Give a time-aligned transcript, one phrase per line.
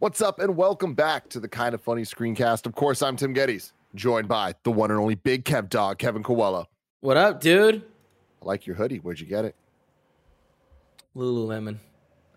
[0.00, 2.64] What's up, and welcome back to the Kind of Funny Screencast.
[2.64, 6.22] Of course, I'm Tim Gettys, joined by the one and only Big Kev Dog, Kevin
[6.22, 6.66] Coelho.
[7.00, 7.82] What up, dude?
[8.40, 8.96] I like your hoodie.
[8.96, 9.54] Where'd you get it?
[11.14, 11.76] Lululemon.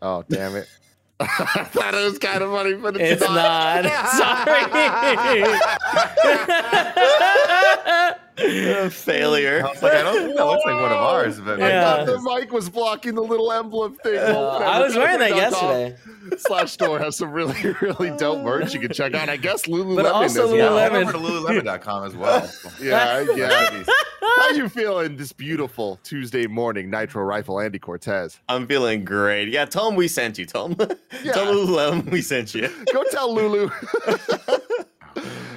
[0.01, 0.67] Oh, damn it.
[1.21, 1.25] I
[1.71, 3.85] thought it was kind of funny, but It's it's, not.
[8.11, 8.19] Sorry.
[8.89, 9.63] failure.
[9.65, 11.95] I was like, I don't think that looks like one of ours, but I Yeah.
[11.97, 14.17] thought the mic was blocking the little emblem thing.
[14.17, 15.95] Uh, I was wearing that yesterday.
[16.37, 19.29] Slash store has some really, really dope merch you can check out.
[19.29, 20.89] I guess Lululemon also as yeah, well.
[20.89, 21.01] Lululemon.
[21.03, 22.49] over to Lululemon.com as well.
[22.81, 23.83] Yeah, yeah.
[24.21, 28.39] How you feeling this beautiful Tuesday morning, Nitro Rifle Andy Cortez?
[28.49, 29.49] I'm feeling great.
[29.49, 30.45] Yeah, tell them we sent you.
[30.45, 31.33] Tell them, Yeah.
[31.33, 32.69] tell Lululemon we sent you.
[32.93, 33.69] Go tell Lulu.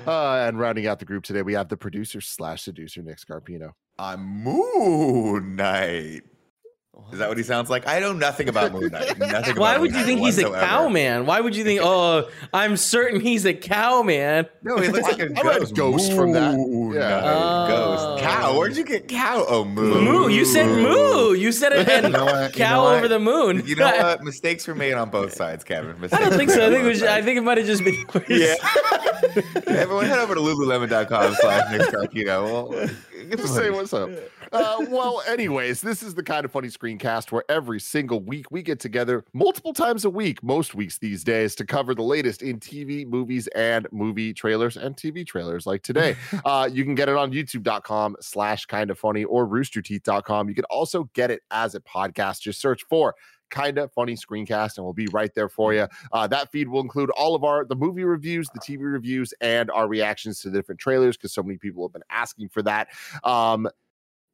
[0.10, 3.72] uh, and rounding out the group today, we have the producer slash seducer Nick Scarpino.
[3.98, 6.22] I'm Moon Knight.
[7.12, 7.86] Is that what he sounds like?
[7.86, 9.16] I know nothing about Moon Knight.
[9.18, 10.66] Nothing Why about would Moon you Knight think he's a whatsoever.
[10.66, 11.24] cow man?
[11.24, 14.46] Why would you think, oh, I'm certain he's a cow man?
[14.64, 15.74] No, he looks like a I read ghost.
[15.76, 16.52] Ghost from that.
[16.52, 17.08] Yeah.
[17.08, 17.22] Knight.
[17.24, 17.66] Oh.
[17.68, 18.22] Ghost.
[18.24, 18.58] Cow.
[18.58, 19.44] Where'd you get cow?
[19.48, 20.04] Oh, moon.
[20.04, 20.28] Moo.
[20.28, 21.32] You said moo.
[21.34, 22.52] You said it and You know what?
[22.56, 23.62] You cow know over the moon.
[23.64, 24.24] You know what?
[24.24, 26.00] Mistakes were made on both sides, Kevin.
[26.00, 26.66] Mistakes I don't think so.
[26.66, 27.02] I think it was.
[27.04, 28.04] I think it might have just been.
[28.28, 28.56] Yeah.
[29.68, 32.44] Everyone head over to lululemon.com slash Nick Scarpino.
[32.44, 32.88] Well,
[33.28, 34.10] get Just some say what's up.
[34.52, 38.62] Uh, well, anyways, this is the kind of funny screencast where every single week we
[38.62, 42.60] get together multiple times a week, most weeks these days, to cover the latest in
[42.60, 46.16] TV, movies, and movie trailers and TV trailers like today.
[46.44, 50.48] uh, you can get it on youtube.com slash kind of funny or roosterteeth.com.
[50.48, 52.40] You can also get it as a podcast.
[52.40, 53.14] Just search for
[53.50, 56.80] kind of funny screencast and we'll be right there for you uh, that feed will
[56.80, 60.58] include all of our the movie reviews the tv reviews and our reactions to the
[60.58, 62.88] different trailers because so many people have been asking for that
[63.22, 63.68] um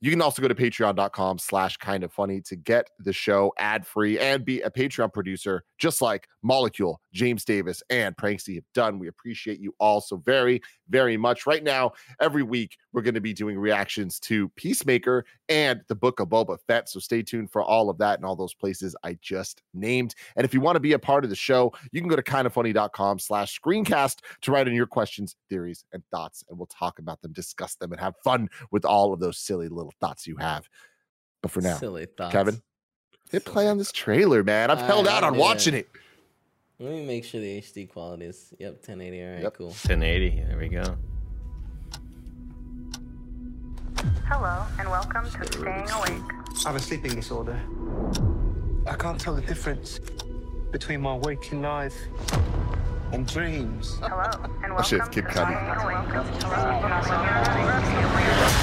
[0.03, 3.87] you can also go to patreon.com slash kind of funny to get the show ad
[3.87, 8.99] free and be a Patreon producer, just like Molecule, James Davis, and Pranksy have done.
[8.99, 11.47] We appreciate you all so very, very much.
[11.47, 16.19] Right now, every week, we're going to be doing reactions to Peacemaker and the book
[16.19, 16.89] of Boba Fett.
[16.89, 20.17] So stay tuned for all of that and all those places I just named.
[20.35, 22.23] And if you want to be a part of the show, you can go to
[22.23, 27.23] kindoffunny.com slash screencast to write in your questions, theories, and thoughts, and we'll talk about
[27.23, 30.69] them, discuss them, and have fun with all of those silly little thoughts you have.
[31.43, 32.33] But for now, Silly thoughts.
[32.33, 32.63] Kevin,
[33.31, 34.71] hit play on this trailer, man.
[34.71, 35.89] I've held Alright, out on uh, watching it.
[36.79, 38.53] Let me make sure the HD quality is.
[38.59, 39.23] Yep, 1080.
[39.23, 39.55] All right, Yep.
[39.57, 39.67] cool.
[39.69, 40.43] 1080.
[40.49, 40.97] There we go.
[44.27, 46.23] Hello, and welcome to Staying Awake.
[46.65, 47.61] I have a sleeping disorder.
[48.87, 50.01] I can't tell the difference
[50.73, 51.95] between my waking life
[53.13, 53.99] and dreams.
[54.01, 54.31] Hello,
[54.65, 55.33] and Oh, shit, welcome to Cudi.
[55.33, 55.83] Staying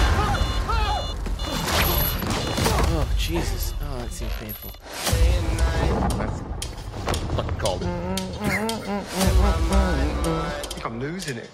[0.09, 0.18] Awake.
[3.19, 3.73] Jesus!
[3.81, 4.71] Oh, that seems painful.
[7.35, 7.87] Fucking called it.
[7.87, 8.67] I
[10.63, 11.49] think I'm losing it.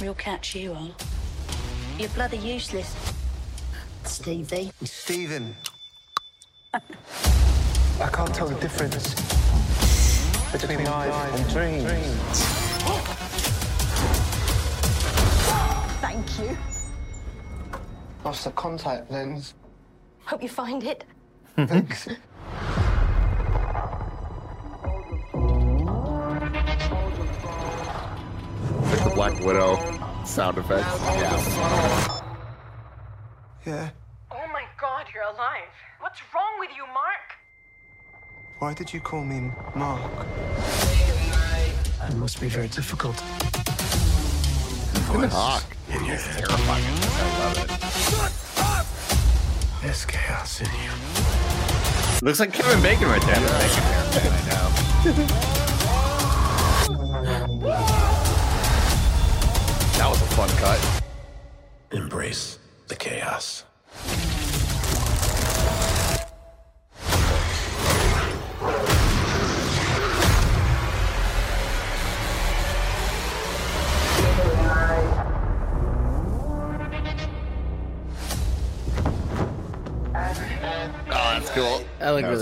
[0.00, 0.94] We'll catch you on.
[1.98, 2.96] You're bloody useless.
[4.04, 4.72] Stevie.
[4.82, 5.54] Stephen.
[6.72, 6.80] I
[8.10, 9.14] can't tell the difference
[10.52, 12.44] between life and dreams.
[16.00, 16.56] Thank you.
[18.24, 19.54] Lost the contact lens.
[20.24, 21.04] Hope you find it.
[21.56, 22.08] Thanks.
[28.90, 29.76] Like the Black Widow
[30.24, 31.00] sound effects.
[31.00, 32.20] Yeah.
[33.64, 33.90] yeah.
[34.30, 35.70] Oh my god, you're alive.
[36.00, 37.38] What's wrong with you, Mark?
[38.58, 40.26] Why did you call me Mark?
[42.08, 43.16] It must be very difficult.
[45.92, 46.20] Hawk.
[46.36, 46.84] Terrifying.
[46.86, 47.70] I love it.
[49.82, 50.90] There's chaos in you.
[52.22, 53.36] Looks like Kevin Bacon right there.
[53.36, 55.26] I know.
[60.00, 61.02] That was a fun cut.
[61.92, 62.59] Embrace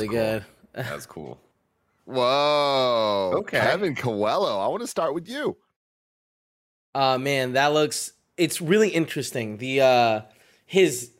[0.08, 0.40] really cool.
[0.40, 0.44] good.
[0.74, 1.40] That's cool.
[2.04, 3.32] Whoa.
[3.38, 3.60] Okay.
[3.60, 4.58] Kevin Coelho.
[4.58, 5.56] I want to start with you.
[6.94, 9.58] Uh man, that looks it's really interesting.
[9.58, 10.20] The uh
[10.64, 11.10] his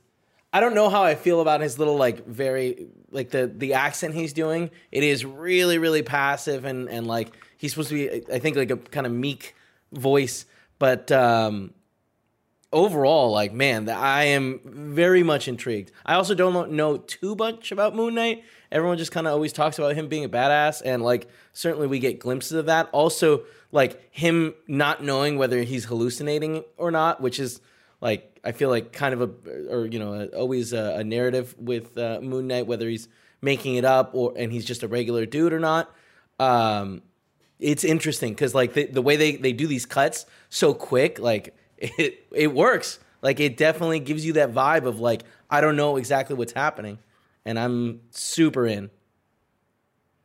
[0.53, 4.15] I don't know how I feel about his little like very like the the accent
[4.15, 4.71] he's doing.
[4.91, 8.71] It is really really passive and and like he's supposed to be I think like
[8.71, 9.55] a kind of meek
[9.93, 10.47] voice,
[10.79, 11.75] but um
[12.73, 15.93] overall like man, I am very much intrigued.
[16.05, 18.45] I also don't know- too much about Moon Knight.
[18.71, 21.99] Everyone just kind of always talks about him being a badass and like certainly we
[21.99, 22.89] get glimpses of that.
[22.93, 23.43] Also
[23.73, 27.61] like him not knowing whether he's hallucinating or not, which is
[28.01, 31.97] like I feel like kind of a or you know always a, a narrative with
[31.97, 33.09] uh, Moon Knight whether he's
[33.41, 35.91] making it up or and he's just a regular dude or not.
[36.39, 37.03] Um,
[37.59, 41.57] it's interesting because like the, the way they, they do these cuts so quick, like
[41.81, 42.99] it it works.
[43.23, 46.99] Like it definitely gives you that vibe of like I don't know exactly what's happening,
[47.45, 48.91] and I'm super in.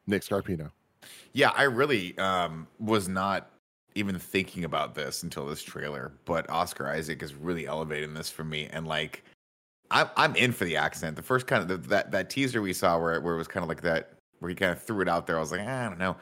[0.06, 0.72] Nick Scarpino.
[1.34, 3.50] Yeah, I really um, was not
[3.96, 8.44] even thinking about this until this trailer, but Oscar Isaac is really elevating this for
[8.44, 9.24] me, and like,
[9.92, 11.16] I'm I'm in for the accent.
[11.16, 13.70] The first kind of that that teaser we saw where where it was kind of
[13.70, 15.38] like that where he kind of threw it out there.
[15.38, 16.16] I was like, "Ah, I don't know,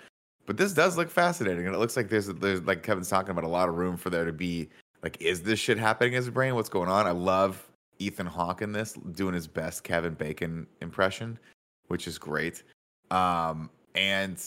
[0.46, 3.44] but this does look fascinating, and it looks like there's there's like Kevin's talking about
[3.44, 4.70] a lot of room for there to be
[5.04, 6.56] like, is this shit happening in his brain?
[6.56, 7.08] What's going on?
[7.08, 7.68] I love
[8.00, 11.40] Ethan Hawke in this, doing his best Kevin Bacon impression,
[11.88, 12.64] which is great.
[13.10, 14.42] Um, and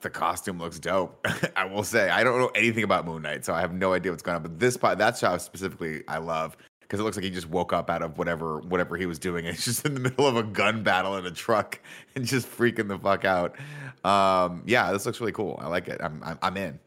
[0.00, 1.26] the costume looks dope.
[1.56, 4.12] I will say I don't know anything about Moon Knight, so I have no idea
[4.12, 4.42] what's going on.
[4.42, 7.72] But this part, that shot specifically, I love because it looks like he just woke
[7.72, 9.46] up out of whatever whatever he was doing.
[9.46, 11.80] And he's just in the middle of a gun battle in a truck
[12.14, 13.56] and just freaking the fuck out.
[14.04, 15.58] Um, yeah, this looks really cool.
[15.60, 16.00] I like it.
[16.02, 16.78] I'm I'm, I'm in.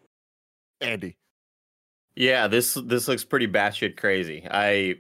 [0.80, 1.18] Andy.
[2.18, 4.48] Yeah, this this looks pretty batshit crazy.
[4.50, 4.96] I,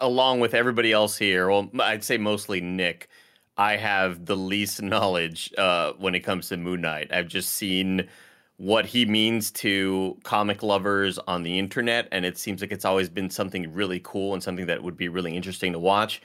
[0.00, 3.08] along with everybody else here, well, I'd say mostly Nick.
[3.56, 7.12] I have the least knowledge uh, when it comes to Moon Knight.
[7.12, 8.08] I've just seen
[8.56, 13.08] what he means to comic lovers on the internet, and it seems like it's always
[13.08, 16.20] been something really cool and something that would be really interesting to watch.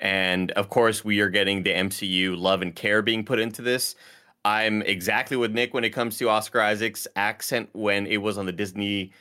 [0.00, 3.94] And of course, we are getting the MCU love and care being put into this.
[4.44, 8.44] I'm exactly with Nick when it comes to Oscar Isaac's accent when it was on
[8.44, 9.12] the Disney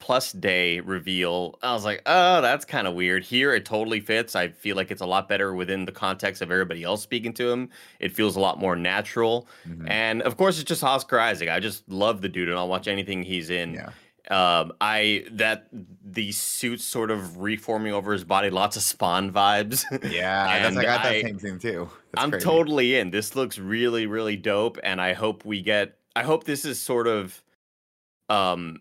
[0.00, 1.58] Plus Day reveal.
[1.62, 3.24] I was like, oh, that's kind of weird.
[3.24, 4.36] Here, it totally fits.
[4.36, 7.50] I feel like it's a lot better within the context of everybody else speaking to
[7.50, 7.68] him.
[7.98, 9.48] It feels a lot more natural.
[9.68, 9.90] Mhm.
[9.90, 11.48] And of course, it's just Oscar Isaac.
[11.48, 13.74] I just love the dude, and I'll watch anything he's in.
[13.74, 13.90] Yeah.
[14.30, 15.68] Um, I that
[16.04, 19.84] the suits sort of reforming over his body, lots of Spawn vibes.
[20.12, 21.88] Yeah, that's, I got that I- same thing too.
[22.12, 22.44] That's I'm crazy.
[22.44, 23.10] totally in.
[23.10, 25.96] This looks really, really dope, and I hope we get.
[26.14, 27.42] I hope this is sort of,
[28.28, 28.80] um,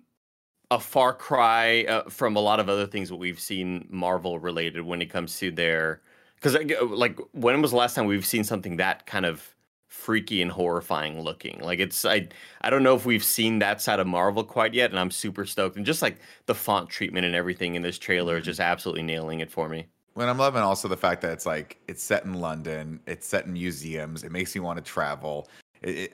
[0.71, 4.81] a far cry uh, from a lot of other things that we've seen Marvel related
[4.81, 6.01] when it comes to their.
[6.35, 9.55] Because like, when was the last time we've seen something that kind of
[9.87, 11.59] freaky and horrifying looking?
[11.61, 12.27] Like, it's I
[12.61, 15.45] I don't know if we've seen that side of Marvel quite yet, and I'm super
[15.45, 15.77] stoked.
[15.77, 19.39] And just like the font treatment and everything in this trailer is just absolutely nailing
[19.39, 19.87] it for me.
[20.13, 23.45] When I'm loving also the fact that it's like it's set in London, it's set
[23.45, 24.23] in museums.
[24.23, 25.47] It makes me want to travel.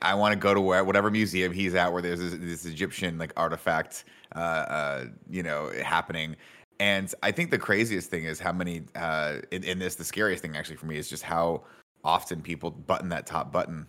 [0.02, 3.18] I want to go to where whatever museum he's at, where there's this, this Egyptian
[3.18, 6.36] like artifact, uh, uh, you know, happening.
[6.80, 9.94] And I think the craziest thing is how many uh, in, in this.
[9.94, 11.64] The scariest thing actually for me is just how
[12.02, 13.86] often people button that top button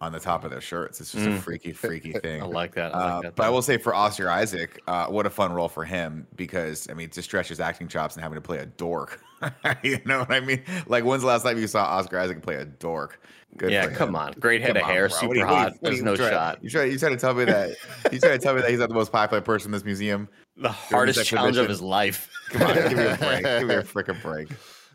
[0.00, 1.00] on the top of their shirts.
[1.00, 1.42] It's just a Mm.
[1.42, 2.40] freaky, freaky thing.
[2.42, 2.94] I like that.
[2.94, 3.36] I Uh, like that.
[3.36, 6.88] but I will say for Oscar Isaac, uh, what a fun role for him because
[6.88, 9.20] I mean to stretch his acting chops and having to play a dork.
[9.82, 10.62] you know what I mean?
[10.86, 13.20] Like when's the last time you saw Oscar Isaac play a dork?
[13.56, 14.16] Good yeah, come him.
[14.16, 14.32] on.
[14.38, 15.18] Great head Come of on, hair, bro.
[15.18, 15.72] super you- hot.
[15.82, 16.62] There's no shot.
[16.62, 17.70] You try, you trying to tell me that?
[18.12, 20.28] You trying to tell me that he's not the most popular person in this museum?
[20.56, 22.30] The hardest challenge of his life.
[22.50, 23.42] Come on, give me a break.
[23.58, 24.48] Give me a freaking break.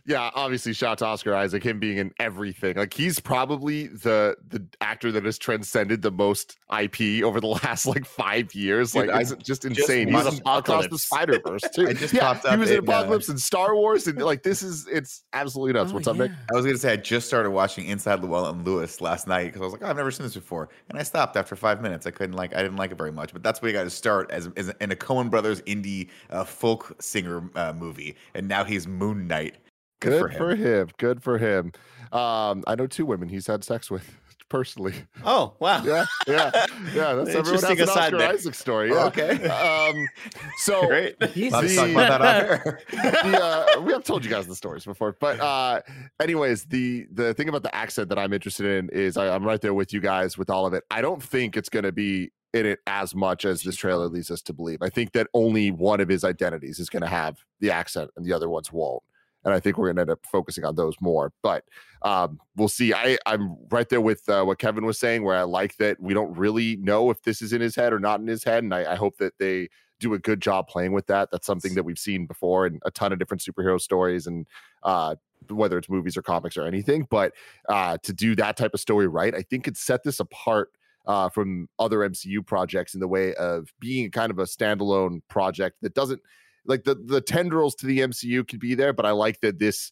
[0.05, 2.75] Yeah, obviously, shout to Oscar Isaac, him being in everything.
[2.75, 7.86] Like he's probably the the actor that has transcended the most IP over the last
[7.86, 8.91] like five years.
[8.91, 10.12] Dude, like I it's just just insane.
[10.12, 11.03] watched he's across the Apocalypse.
[11.03, 11.88] Spider Verse too.
[11.88, 14.43] I just yeah, popped he was in in, uh, Apocalypse and Star Wars, and like
[14.43, 15.91] this is it's absolutely nuts.
[15.91, 16.31] Oh, What's up, Nick?
[16.51, 19.63] I was gonna say I just started watching Inside Llewellyn Lewis last night because I
[19.63, 22.05] was like, oh, I've never seen this before, and I stopped after five minutes.
[22.05, 23.31] I couldn't like, I didn't like it very much.
[23.31, 26.43] But that's where you got to start as, as in a Coen Brothers indie uh,
[26.43, 29.55] folk singer uh, movie, and now he's Moon Knight.
[30.03, 30.89] Good, for him.
[30.98, 31.72] Good for him.
[32.12, 34.17] Um, I know two women he's had sex with
[34.50, 34.93] personally.
[35.25, 35.83] Oh, wow.
[35.83, 36.51] Yeah, yeah,
[36.93, 37.13] yeah.
[37.15, 38.29] That's everyone has Interesting an aside Oscar there.
[38.29, 38.89] Isaac story.
[38.91, 39.05] Yeah.
[39.05, 39.48] Okay.
[39.48, 40.07] Um,
[40.57, 41.24] so Great.
[41.31, 42.79] He's Let's The- about that off air.
[42.91, 43.43] the,
[43.77, 45.81] uh, we have told you guys the stories before, but uh,
[46.22, 49.60] anyways, the the thing about the accent that I'm interested in is I, I'm right
[49.62, 50.83] there with you guys with all of it.
[50.91, 54.29] I don't think it's going to be in it as much as this trailer leads
[54.29, 54.83] us to believe.
[54.83, 58.24] I think that only one of his identities is going to have the accent and
[58.24, 59.01] the other ones won't.
[59.45, 61.33] And I think we're going to end up focusing on those more.
[61.41, 61.65] But
[62.01, 62.93] um, we'll see.
[62.93, 66.13] I I'm right there with uh, what Kevin was saying, where I like that we
[66.13, 68.73] don't really know if this is in his head or not in his head, and
[68.73, 69.69] I, I hope that they
[70.00, 71.29] do a good job playing with that.
[71.31, 74.45] That's something that we've seen before in a ton of different superhero stories and
[74.83, 75.15] uh,
[75.50, 77.07] whether it's movies or comics or anything.
[77.09, 77.33] But
[77.69, 80.71] uh, to do that type of story right, I think it set this apart
[81.05, 85.77] uh, from other MCU projects in the way of being kind of a standalone project
[85.81, 86.21] that doesn't
[86.65, 89.91] like the the tendrils to the MCU could be there, but I like that this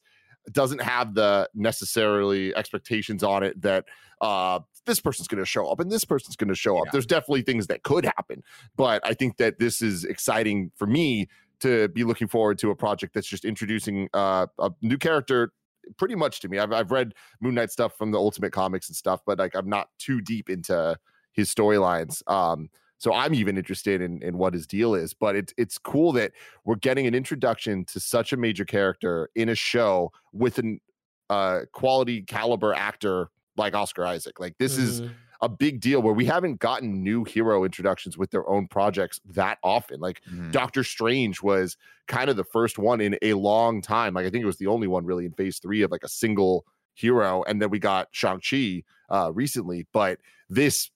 [0.51, 3.85] doesn't have the necessarily expectations on it that
[4.21, 6.87] uh this person's going to show up and this person's going to show up.
[6.91, 8.41] There's definitely things that could happen,
[8.75, 11.27] but I think that this is exciting for me
[11.59, 15.53] to be looking forward to a project that's just introducing uh, a new character
[15.97, 16.59] pretty much to me.
[16.59, 19.69] I've I've read Moon Knight stuff from the Ultimate Comics and stuff, but like I'm
[19.69, 20.97] not too deep into
[21.33, 22.21] his storylines.
[22.31, 22.69] Um,
[23.01, 25.15] so I'm even interested in in what his deal is.
[25.15, 26.33] But it's it's cool that
[26.65, 30.79] we're getting an introduction to such a major character in a show with an
[31.27, 34.39] uh, quality caliber actor like Oscar Isaac.
[34.39, 34.83] Like this mm-hmm.
[34.83, 35.01] is
[35.41, 39.57] a big deal where we haven't gotten new hero introductions with their own projects that
[39.63, 39.99] often.
[39.99, 40.51] Like mm-hmm.
[40.51, 41.77] Doctor Strange was
[42.07, 44.13] kind of the first one in a long time.
[44.13, 46.09] Like I think it was the only one really in phase three of like a
[46.09, 47.41] single hero.
[47.47, 49.87] And then we got Shang-Chi uh, recently.
[49.91, 50.19] But
[50.51, 50.91] this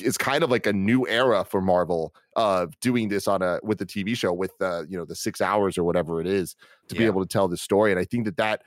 [0.00, 3.78] is kind of like a new era for Marvel of doing this on a with
[3.78, 6.54] the TV show with uh, you know the six hours or whatever it is
[6.88, 7.00] to yeah.
[7.00, 7.90] be able to tell the story.
[7.90, 8.62] And I think that that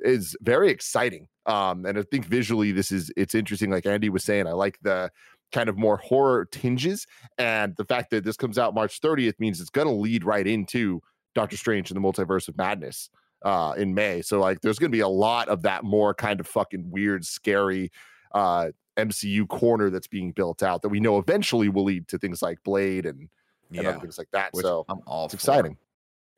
[0.00, 1.28] is very exciting.
[1.46, 3.70] Um, and I think visually this is it's interesting.
[3.70, 5.10] Like Andy was saying, I like the
[5.52, 7.06] kind of more horror tinges,
[7.38, 10.46] and the fact that this comes out March 30th means it's going to lead right
[10.46, 11.00] into
[11.34, 13.10] Doctor Strange and the Multiverse of Madness
[13.44, 14.22] uh, in May.
[14.22, 17.24] So like, there's going to be a lot of that more kind of fucking weird,
[17.24, 17.90] scary
[18.32, 22.42] uh, MCU corner that's being built out that we know eventually will lead to things
[22.42, 23.28] like Blade and,
[23.70, 23.88] and yeah.
[23.90, 24.52] other things like that.
[24.52, 25.76] Which so I'm all it's exciting.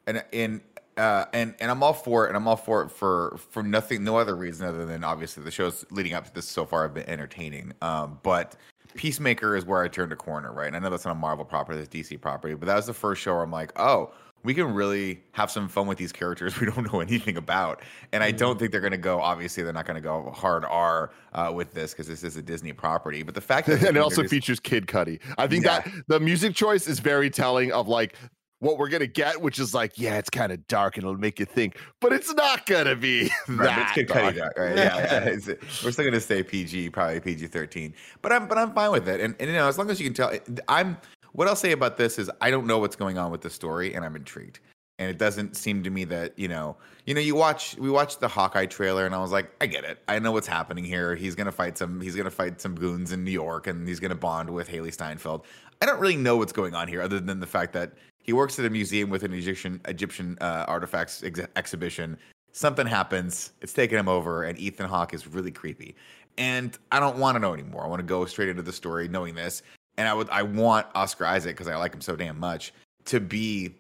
[0.07, 0.61] And in
[0.97, 4.05] uh, and and I'm all for it, and I'm all for it for for nothing,
[4.05, 6.95] no other reason other than obviously the shows leading up to this so far have
[6.95, 7.73] been entertaining.
[7.83, 8.57] Um, but
[8.95, 10.69] Peacemaker is where I turned a corner, right?
[10.69, 12.95] And I know that's not a Marvel property, that's DC property, but that was the
[12.95, 14.13] first show where I'm like, oh,
[14.45, 17.83] we can really have some fun with these characters we don't know anything about.
[18.13, 18.61] And I don't mm-hmm.
[18.61, 19.21] think they're going to go.
[19.21, 22.43] Obviously, they're not going to go hard R uh, with this because this is a
[22.43, 23.23] Disney property.
[23.23, 25.81] But the fact that and it also features Kid Cudi, I think yeah.
[25.81, 28.17] that the music choice is very telling of like
[28.61, 31.39] what we're gonna get, which is like, yeah, it's kind of dark and it'll make
[31.39, 34.37] you think, but it's not gonna be right, that dark.
[34.37, 34.59] dark.
[34.59, 34.77] Right?
[34.77, 35.55] yeah, yeah.
[35.85, 37.95] we're still gonna stay PG, probably PG thirteen.
[38.23, 40.07] But I'm but I'm fine with it, and, and you know, as long as you
[40.07, 40.33] can tell,
[40.69, 40.97] I'm.
[41.35, 43.95] What I'll say about this is I don't know what's going on with the story,
[43.95, 44.61] and I'm intrigued.
[45.01, 46.77] And it doesn't seem to me that you know,
[47.07, 49.83] you know, you watch we watched the Hawkeye trailer, and I was like, I get
[49.83, 49.99] it.
[50.07, 51.17] I know what's happening here.
[51.17, 52.01] He's gonna fight some.
[52.01, 55.45] He's gonna fight some goons in New York, and he's gonna bond with Hailee Steinfeld.
[55.83, 58.57] I don't really know what's going on here, other than the fact that he works
[58.61, 62.17] at a museum with an Egyptian Egyptian uh, artifacts ex- exhibition.
[62.53, 63.55] Something happens.
[63.61, 65.97] It's taking him over, and Ethan Hawke is really creepy.
[66.39, 67.85] And I don't want to know anymore.
[67.85, 69.63] I want to go straight into the story, knowing this.
[69.97, 72.73] And I would, I want Oscar Isaac because I like him so damn much
[73.07, 73.75] to be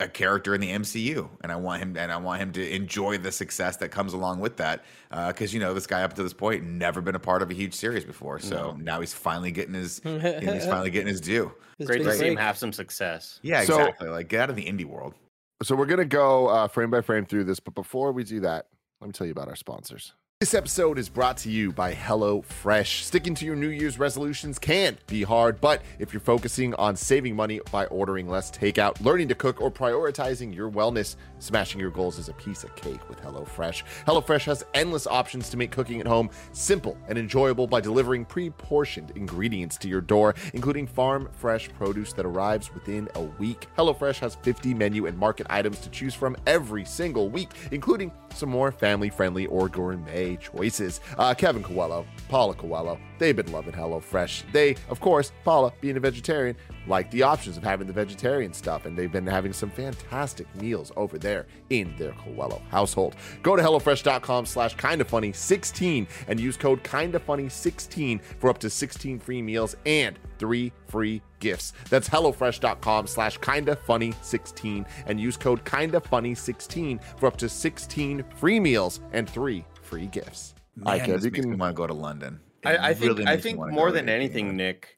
[0.00, 3.18] a character in the MCU, and I want him and I want him to enjoy
[3.18, 4.84] the success that comes along with that.
[5.10, 7.50] Because uh, you know, this guy up to this point never been a part of
[7.50, 8.76] a huge series before, so no.
[8.76, 11.52] now he's finally getting his you know, he's finally getting his due.
[11.84, 13.38] Great to see him have some success.
[13.42, 14.08] Yeah, exactly.
[14.08, 15.14] Like get out of the indie world.
[15.62, 18.68] So we're gonna go uh, frame by frame through this, but before we do that,
[19.00, 20.14] let me tell you about our sponsors.
[20.40, 23.02] This episode is brought to you by HelloFresh.
[23.02, 27.36] Sticking to your New Year's resolutions can be hard, but if you're focusing on saving
[27.36, 32.18] money by ordering less takeout, learning to cook, or prioritizing your wellness, smashing your goals
[32.18, 33.82] is a piece of cake with HelloFresh.
[34.06, 38.48] HelloFresh has endless options to make cooking at home simple and enjoyable by delivering pre
[38.48, 43.66] portioned ingredients to your door, including farm fresh produce that arrives within a week.
[43.76, 48.48] HelloFresh has 50 menu and market items to choose from every single week, including some
[48.48, 51.00] more family friendly or gourmet choices.
[51.18, 54.50] Uh, Kevin Coelho, Paula Coelho, they've been loving HelloFresh.
[54.50, 56.56] They, of course, Paula, being a vegetarian,
[56.88, 60.90] like the options of having the vegetarian stuff, and they've been having some fantastic meals
[60.96, 63.14] over there in their Coelho household.
[63.42, 69.76] Go to HelloFresh.com slash kindafunny16 and use code kindafunny16 for up to 16 free meals
[69.86, 71.74] and three free gifts.
[71.90, 79.28] That's HelloFresh.com slash kindafunny16 and use code kindafunny16 for up to 16 free meals and
[79.28, 80.54] three free gifts.
[80.76, 82.40] Man, I can, you can want to go to London.
[82.64, 84.96] I, I, think really I think more than anything, Nick,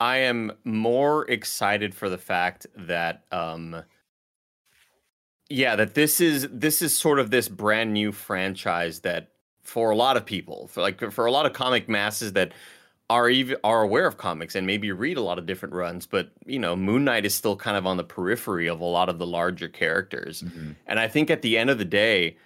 [0.00, 3.82] I am more excited for the fact that um
[5.50, 9.96] yeah, that this is this is sort of this brand new franchise that for a
[9.96, 12.52] lot of people, for like for a lot of comic masses that
[13.10, 16.30] are even are aware of comics and maybe read a lot of different runs, but
[16.44, 19.18] you know, Moon Knight is still kind of on the periphery of a lot of
[19.18, 20.42] the larger characters.
[20.42, 20.76] Mhm.
[20.86, 22.36] And I think at the end of the day,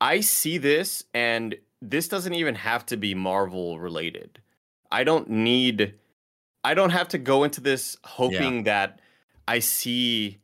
[0.00, 1.56] I see this and
[1.90, 4.40] this doesn't even have to be Marvel related.
[4.90, 5.94] I don't need
[6.62, 9.00] I don't have to go into this hoping that
[9.46, 10.38] I see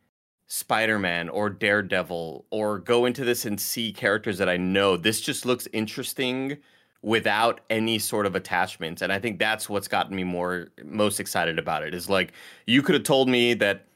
[0.49, 4.97] Spider-Man or Daredevil or go into this and see characters that I know.
[4.97, 6.59] This just looks interesting
[7.03, 11.59] without any sort of attachment and I think that's what's gotten me more most excited
[11.59, 11.95] about it.
[11.95, 12.33] Is like
[12.67, 13.87] you could have told me that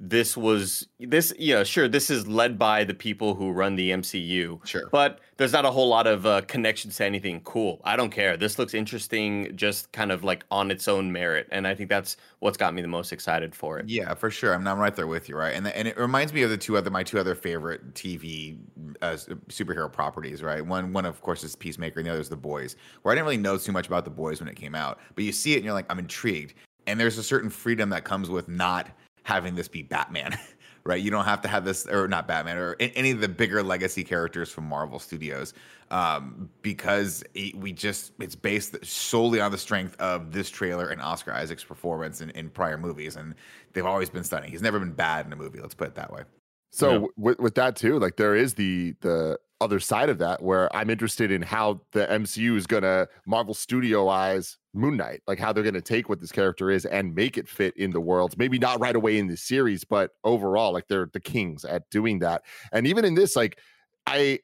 [0.00, 4.64] this was this yeah sure this is led by the people who run the MCU
[4.66, 4.88] Sure.
[4.90, 8.36] but there's not a whole lot of uh, connections to anything cool I don't care
[8.36, 12.16] this looks interesting just kind of like on its own merit and I think that's
[12.40, 14.52] what's got me the most excited for it Yeah, for sure.
[14.54, 15.54] I'm, I'm right there with you, right?
[15.54, 18.58] And and it reminds me of the two other my two other favorite TV
[19.00, 19.12] uh,
[19.48, 20.64] superhero properties, right?
[20.66, 22.74] One one of course is Peacemaker, and the other is The Boys.
[23.02, 25.24] Where I didn't really know too much about The Boys when it came out, but
[25.24, 26.54] you see it and you're like, I'm intrigued.
[26.86, 28.88] And there's a certain freedom that comes with not
[29.24, 30.38] having this be Batman.
[30.86, 33.62] Right, you don't have to have this, or not Batman, or any of the bigger
[33.62, 35.54] legacy characters from Marvel Studios,
[35.90, 41.32] um, because it, we just—it's based solely on the strength of this trailer and Oscar
[41.32, 43.34] Isaac's performance in, in prior movies, and
[43.72, 44.50] they've always been stunning.
[44.50, 45.58] He's never been bad in a movie.
[45.58, 46.24] Let's put it that way.
[46.70, 47.06] So Yeah.
[47.16, 50.90] with with that too, like there is the the other side of that where I'm
[50.90, 55.80] interested in how the MCU is gonna Marvel Studioize Moon Knight, like how they're gonna
[55.80, 58.36] take what this character is and make it fit in the worlds.
[58.36, 62.18] Maybe not right away in the series, but overall, like they're the kings at doing
[62.18, 62.42] that.
[62.72, 63.58] And even in this, like
[64.06, 64.40] I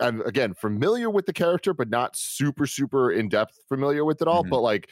[0.00, 4.28] I'm again familiar with the character, but not super super in depth familiar with it
[4.28, 4.44] all.
[4.44, 4.50] Mhm.
[4.50, 4.88] But like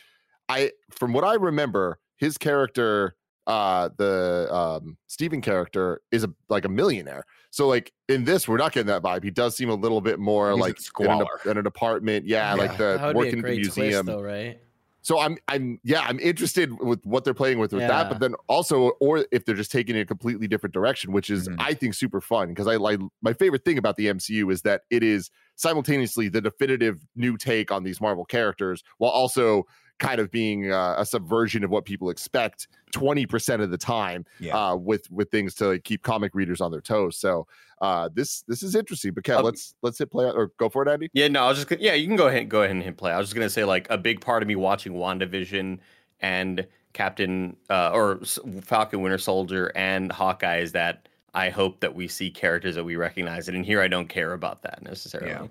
[0.49, 3.15] I from what I remember, his character
[3.47, 7.25] uh the um Steven character is a like a millionaire.
[7.51, 9.23] So like in this, we're not getting that vibe.
[9.25, 12.27] He does seem a little bit more He's like in an, in an apartment.
[12.27, 12.55] Yeah, Yeah.
[12.55, 13.91] like the that would be working a in the museum.
[13.91, 14.61] twist, though, right?
[15.03, 18.35] So I'm I'm yeah, I'm interested with what they're playing with with that, but then
[18.49, 21.57] also or if they're just taking it a completely different direction, which is Mhm.
[21.59, 24.83] I think super fun because I like my favorite thing about the MCU is that
[24.91, 29.65] it is simultaneously the definitive new take on these Marvel characters while also
[30.01, 34.57] kind of being uh, a subversion of what people expect 20% of the time Yeah.
[34.57, 37.17] uh, with with things to like, keep comic readers on their toes.
[37.19, 37.47] So
[37.81, 39.13] uh, this this is interesting.
[39.13, 41.09] But Kev, Um, let's let's hit play or go for it, Andy.
[41.13, 42.97] Yeah, no, I was just gonna, yeah, you can go ahead go ahead and hit
[42.97, 43.13] play.
[43.13, 45.79] I was just gonna say like a big part of me watching WandaVision
[46.21, 48.21] and Captain uh, or
[48.63, 52.97] Falcon Winter Soldier and Hawkeye is that I hope that we see characters that we
[52.97, 55.31] recognize, and in here I don't care about that necessarily.
[55.31, 55.47] Yeah.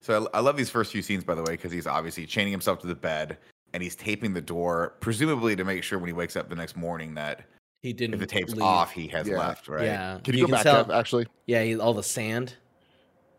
[0.00, 2.52] So I, I love these first few scenes, by the way, because he's obviously chaining
[2.52, 3.36] himself to the bed
[3.74, 6.76] and he's taping the door, presumably to make sure when he wakes up the next
[6.76, 7.44] morning that
[7.80, 8.14] He didn't.
[8.14, 8.62] if the tape's leave.
[8.62, 9.38] off, he has Yeah.
[9.38, 9.84] left, right?
[9.84, 10.18] Yeah.
[10.24, 11.26] Can you, go back, tell- Kev, actually?
[11.46, 12.54] Yeah, he, all the sand.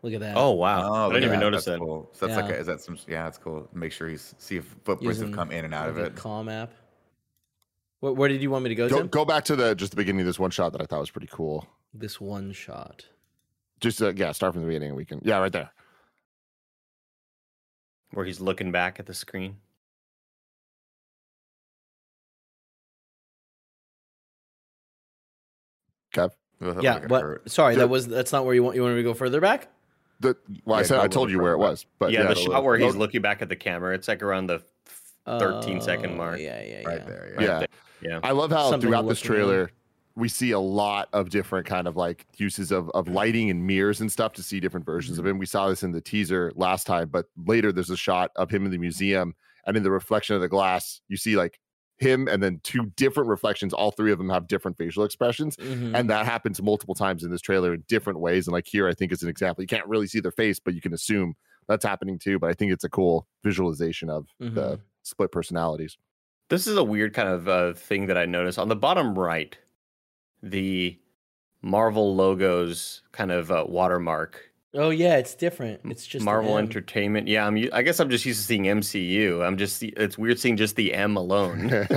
[0.02, 0.34] Look at that.
[0.36, 1.44] Oh wow, Oh, I didn't at even that.
[1.44, 1.84] notice That's that.
[1.84, 2.08] Cool.
[2.14, 2.56] So that's like, Yeah.
[2.56, 2.98] a, is that some?
[3.06, 3.68] Yeah, that's cool.
[3.74, 6.16] Make sure he's see if footprints have come in and out of like a it.
[6.16, 6.72] Calm app.
[7.98, 9.08] Where, where did you want me to go, Go, Tim?
[9.08, 11.10] go back to the just the beginning of this one shot that I thought was
[11.10, 11.66] pretty cool.
[11.92, 13.04] This one shot.
[13.80, 14.94] Just uh, yeah, start from the beginning.
[14.94, 15.70] We can yeah, right there.
[18.12, 19.56] Where he's looking back at the screen.
[26.12, 26.30] Kev.
[26.62, 26.94] Ugh, Yeah.
[26.94, 27.22] looked like it What?
[27.22, 27.50] hurt.
[27.50, 28.06] Sorry, The- that was.
[28.06, 28.76] That's not where you want.
[28.76, 29.68] You want me to go further back?
[30.20, 32.24] The well, I said go a I little told you where it was, but yeah,
[32.24, 33.94] the the- shot where he's oh, looking back at the camera.
[33.94, 34.62] It's like around the
[35.26, 36.38] 13 second Oh, mark.
[36.38, 37.14] Yeah, yeah, right yeah.
[37.14, 37.58] right Yeah.
[37.58, 37.68] there.
[38.02, 38.20] Yeah.
[38.22, 39.48] I love how Something throughout this looking on.
[39.48, 39.70] trailer
[40.16, 44.00] we see a lot of different kind of like uses of of lighting and mirrors
[44.00, 45.32] and stuff to see different versions of mm-hmm.
[45.32, 45.38] him.
[45.38, 48.64] We saw this in the teaser last time, but later there's a shot of him
[48.64, 49.34] in the museum
[49.66, 51.59] and in the reflection of the glass, you see like
[52.00, 53.72] him and then two different reflections.
[53.74, 55.56] All three of them have different facial expressions.
[55.56, 55.94] Mhm.
[55.94, 58.92] and that happens multiple times in this trailer in different ways and like here i
[58.94, 61.34] think is an example you can't really see their face but you can assume
[61.68, 64.80] that's happening too but i think it's a cool visualization of the Mhm.
[65.02, 65.96] split personalities
[66.48, 69.56] This is a weird kind of uh, thing that I noticed on the bottom right.
[70.42, 70.98] The
[71.62, 74.49] Marvel logos kind of uh, watermark.
[74.74, 75.80] Oh yeah, it's different.
[75.86, 77.26] It's just Marvel Entertainment.
[77.26, 77.56] Yeah, I'm.
[77.56, 79.44] u- I guess I'm just used to seeing MCU.
[79.44, 79.82] I'm just.
[79.82, 81.70] It's weird seeing just the M alone.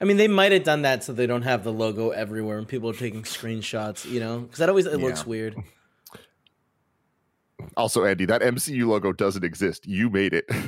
[0.00, 2.66] I mean, they might have done that so they don't have the logo everywhere and
[2.68, 4.04] people are taking screenshots.
[4.10, 5.54] You know, because that always it looks weird.
[7.76, 10.48] also andy that mcu logo doesn't exist you made it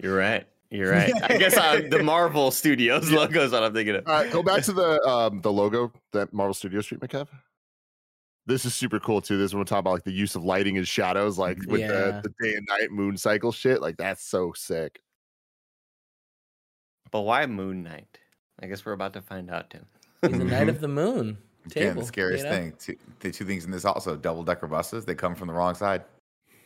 [0.00, 0.46] You're right.
[0.70, 1.12] You're right.
[1.24, 4.06] I guess uh, the Marvel Studios logo is what I'm thinking of.
[4.06, 7.26] uh, go back to the um the logo that marvel studios treatment kev
[8.48, 9.36] this is super cool too.
[9.38, 11.80] This is when we're talking about like the use of lighting and shadows, like with
[11.80, 11.88] Yeah.
[11.88, 13.80] the, the day and night moon cycle shit.
[13.80, 15.00] Like that's so sick.
[17.10, 18.18] But why Moon Knight?
[18.60, 19.86] I guess we're about to find out, Tim.
[20.22, 21.38] He's the Knight of the Moon.
[21.66, 22.56] Again, the scariest you know?
[22.56, 22.72] thing.
[22.78, 25.04] Two, the two things in this also double decker buses.
[25.04, 26.02] They come from the wrong side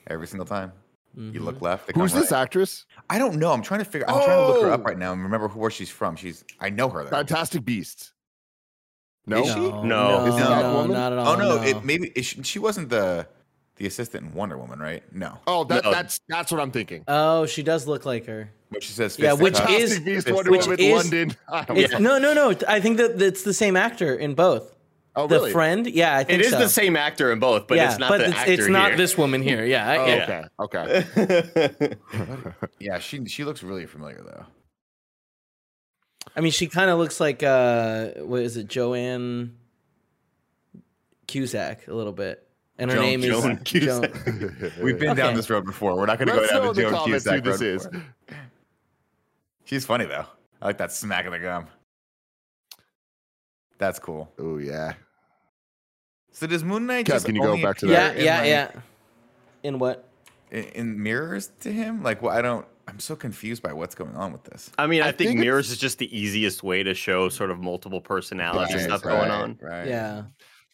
[0.08, 0.72] every single time.
[1.14, 1.44] You Mhm.
[1.44, 1.86] look left.
[1.88, 2.40] they Who's come this right.
[2.42, 2.86] actress?
[3.10, 3.52] I don't know.
[3.52, 4.08] I'm trying to figure.
[4.08, 4.84] I'm trying to look her up Oh!
[4.84, 6.16] right now and remember who, where she's from.
[6.16, 6.44] She's.
[6.58, 7.04] I know her.
[7.04, 7.10] Though.
[7.10, 8.12] Fantastic Beasts.
[9.26, 9.60] No, Is she?
[9.60, 10.24] No, No.
[10.24, 11.28] no, Is no, not at oh, all.
[11.28, 11.56] Oh no!
[11.56, 11.62] no.
[11.62, 13.26] It maybe it, she, she wasn't the
[13.76, 15.02] the assistant in Wonder Woman, right?
[15.14, 15.38] No.
[15.46, 15.90] Oh, that, No.
[15.92, 17.04] that's that's what I'm thinking.
[17.08, 18.50] Oh, she does look like her.
[18.70, 19.18] But she says.
[19.18, 19.70] Yeah, which cut.
[19.70, 21.36] is- Fantastic Beasts, which Woman, is- London.
[21.52, 22.18] I don't It's, know.
[22.18, 22.56] no, no, no.
[22.68, 24.74] I think that it's the same actor in both.
[25.14, 25.50] Oh, really?
[25.50, 26.58] The friend, yeah, I think It is so.
[26.58, 28.88] the same actor in both, but yeah, it's not but the it's, actor it's not
[28.88, 28.96] here.
[28.96, 29.62] this woman here.
[29.66, 30.46] Yeah, Oh, yeah.
[30.60, 31.94] okay, okay.
[32.80, 34.46] Yeah, she she looks really familiar though.
[36.36, 39.54] I mean, she kind of looks like uh, what is it, Joanne
[41.26, 42.46] Cusack a little bit,
[42.78, 44.12] and her Joan- name Joan is Cusack.
[44.24, 45.20] Joan- We've been Okay.
[45.22, 45.96] down this road before.
[45.96, 47.66] We're not going to go down in the the Joan comments who Cusack this road
[47.68, 47.86] is.
[47.86, 48.02] before.
[49.64, 50.26] She's funny though.
[50.60, 51.66] I like that smack in the gum.
[53.78, 54.30] That's cool.
[54.38, 54.94] Oh yeah.
[56.30, 58.16] So does Moon Knight Kev, just can you go back to that?
[58.16, 58.80] yeah, yeah, like, yeah.
[59.64, 60.08] In what?
[60.50, 62.02] In, in mirrors to him?
[62.02, 62.66] Like, well, I don't.
[62.88, 64.70] I'm so confused by what's going on with this.
[64.78, 67.50] I mean, I, I think, think mirrors is just the easiest way to show sort
[67.50, 69.58] of multiple personalities and Right, stuff right, going on.
[69.62, 69.86] Right.
[69.88, 70.24] Yeah,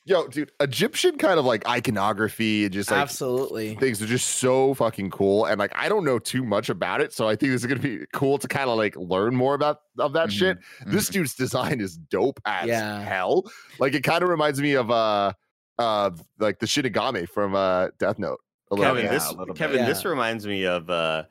[0.04, 3.74] Yo, dude, Egyptian kind of like iconography and just like absolutely.
[3.74, 5.44] things are just so fucking cool.
[5.44, 7.80] And like I don't know too much about it, so I think this is gonna
[7.80, 10.58] be cool to kind of like learn more about of that Mhm, shit.
[10.86, 11.12] This mhm.
[11.12, 13.02] dude's design is dope as Yeah.
[13.02, 13.44] hell.
[13.78, 15.34] Like it kind of reminds me of uh
[15.78, 18.40] uh like the Shinigami from uh Death Note.
[18.70, 19.10] A little Kevin, bit.
[19.10, 19.56] this a little bit.
[19.56, 21.24] Kevin, this reminds me of uh,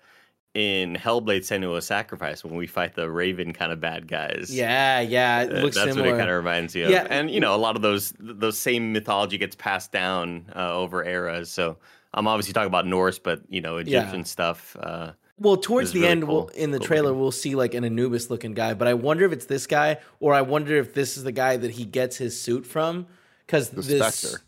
[0.57, 4.49] in Hellblade: Senua's Sacrifice when we fight the Raven kind of bad guys.
[4.51, 5.43] Yeah, yeah.
[5.43, 6.07] It Uh, looks that's similar.
[6.09, 6.89] what it kind of reminds you of.
[6.91, 7.05] Yeah.
[7.09, 11.03] And you know, a lot of those those same mythology gets passed down uh, over
[11.05, 11.51] eras.
[11.51, 11.77] So
[12.13, 13.99] I'm obviously talking about Norse, but you know, Yeah.
[13.99, 14.75] Egyptian stuff.
[14.79, 17.21] Uh, Well, towards the really end, we'll, in the Cool trailer, looking.
[17.21, 18.73] we'll see like an Anubis looking guy.
[18.73, 21.57] But I wonder if it's this guy, or I wonder if this is the guy
[21.57, 23.05] that he gets his suit from.
[23.45, 24.41] Because The this Spectre.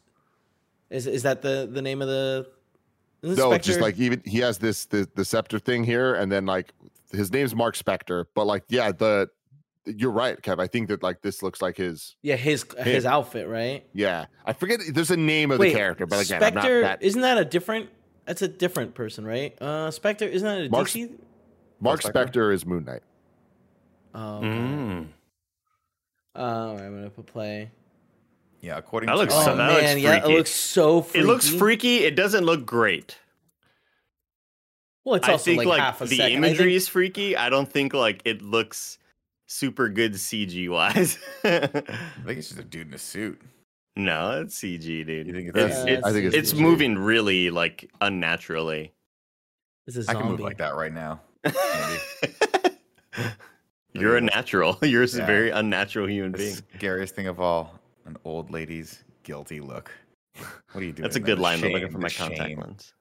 [0.89, 2.47] is is that the the name of the?
[3.21, 3.67] Is No, Spectre?
[3.67, 6.73] just like even he has this the the scepter thing here, and then like
[7.11, 9.29] his name's Mark Spector, but like yeah, the
[9.85, 10.59] you're right, Kev.
[10.59, 13.85] I think that like this looks like his yeah, his his outfit, right?
[13.93, 14.25] yeah.
[14.45, 17.03] I forget there's a name of Wait, the character, but again, Spectre I'm not that
[17.03, 17.89] isn't that a different?
[18.25, 19.59] That's a different person, right?
[19.61, 21.11] Uh, Spectre isn't that a Mark DC?
[21.79, 22.29] Mark Spector?
[22.29, 23.01] Spector is Moon Knight.
[24.13, 24.47] Oh, okay.
[24.47, 25.07] mm.
[26.35, 27.71] Uh, all right, I'm gonna put play.
[28.61, 31.19] Yeah, according That to looks Oh so- that looks man, yeah, it looks so freaky.
[31.23, 31.97] It looks freaky.
[31.99, 33.17] It doesn't look great.
[35.05, 36.33] Well, it's I also think like, like, half a the second.
[36.33, 37.37] I imagery think- is freaky.
[37.37, 38.97] I don't think like it looks
[39.47, 41.17] super good CG wise.
[41.43, 41.85] I think
[42.27, 43.41] it's just a dude in a suit.
[43.95, 45.27] no, it's CG, dude.
[45.27, 45.87] You think it's it's, CG?
[45.87, 48.91] it's, I think it's it's moving really like unnaturally.
[49.87, 50.19] It's a I zombie.
[50.21, 51.21] can move like that right now.
[51.45, 52.75] Andy.
[53.93, 54.77] You're a natural.
[54.83, 55.25] You're a Yeah.
[55.25, 56.55] very unnatural human The being.
[56.77, 59.91] scariest thing of all, an old lady's guilty look.
[60.71, 61.03] What are you doing?
[61.03, 61.25] That's a man?
[61.25, 61.61] good The line.
[61.61, 62.59] but looking for my the contact shame.
[62.59, 62.93] lens.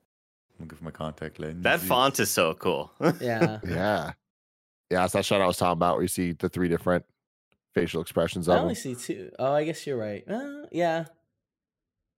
[0.60, 1.62] Looking for my contact lens.
[1.62, 2.90] That font is so cool.
[3.20, 3.60] Yeah.
[3.66, 4.12] Yeah,
[4.90, 5.04] yeah.
[5.04, 7.04] It's that shot I was talking about where you see the three different
[7.74, 8.76] facial expressions I of only him.
[8.76, 9.30] see two.
[9.38, 10.24] Oh, I guess you're right.
[10.28, 11.04] Uh, yeah.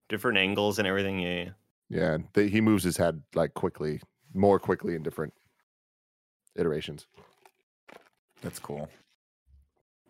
[0.08, 1.20] Different angles and everything.
[1.20, 1.48] Yeah, yeah.
[1.92, 4.00] Yeah, they, he moves his head like quickly,
[4.32, 5.34] more quickly in different
[6.56, 7.06] iterations.
[8.42, 8.88] That's cool.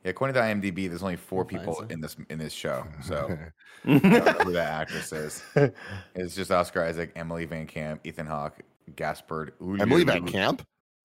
[0.04, 2.86] Yeah, according to IMDb, there's only four people in this in this show.
[3.02, 3.36] So
[3.84, 5.42] I don't know who the actress is.
[6.14, 8.60] It's just Oscar Isaac, Emily VanCamp, Ethan Hawke,
[8.96, 9.52] Gaspard.
[9.60, 10.60] Emily VanCamp.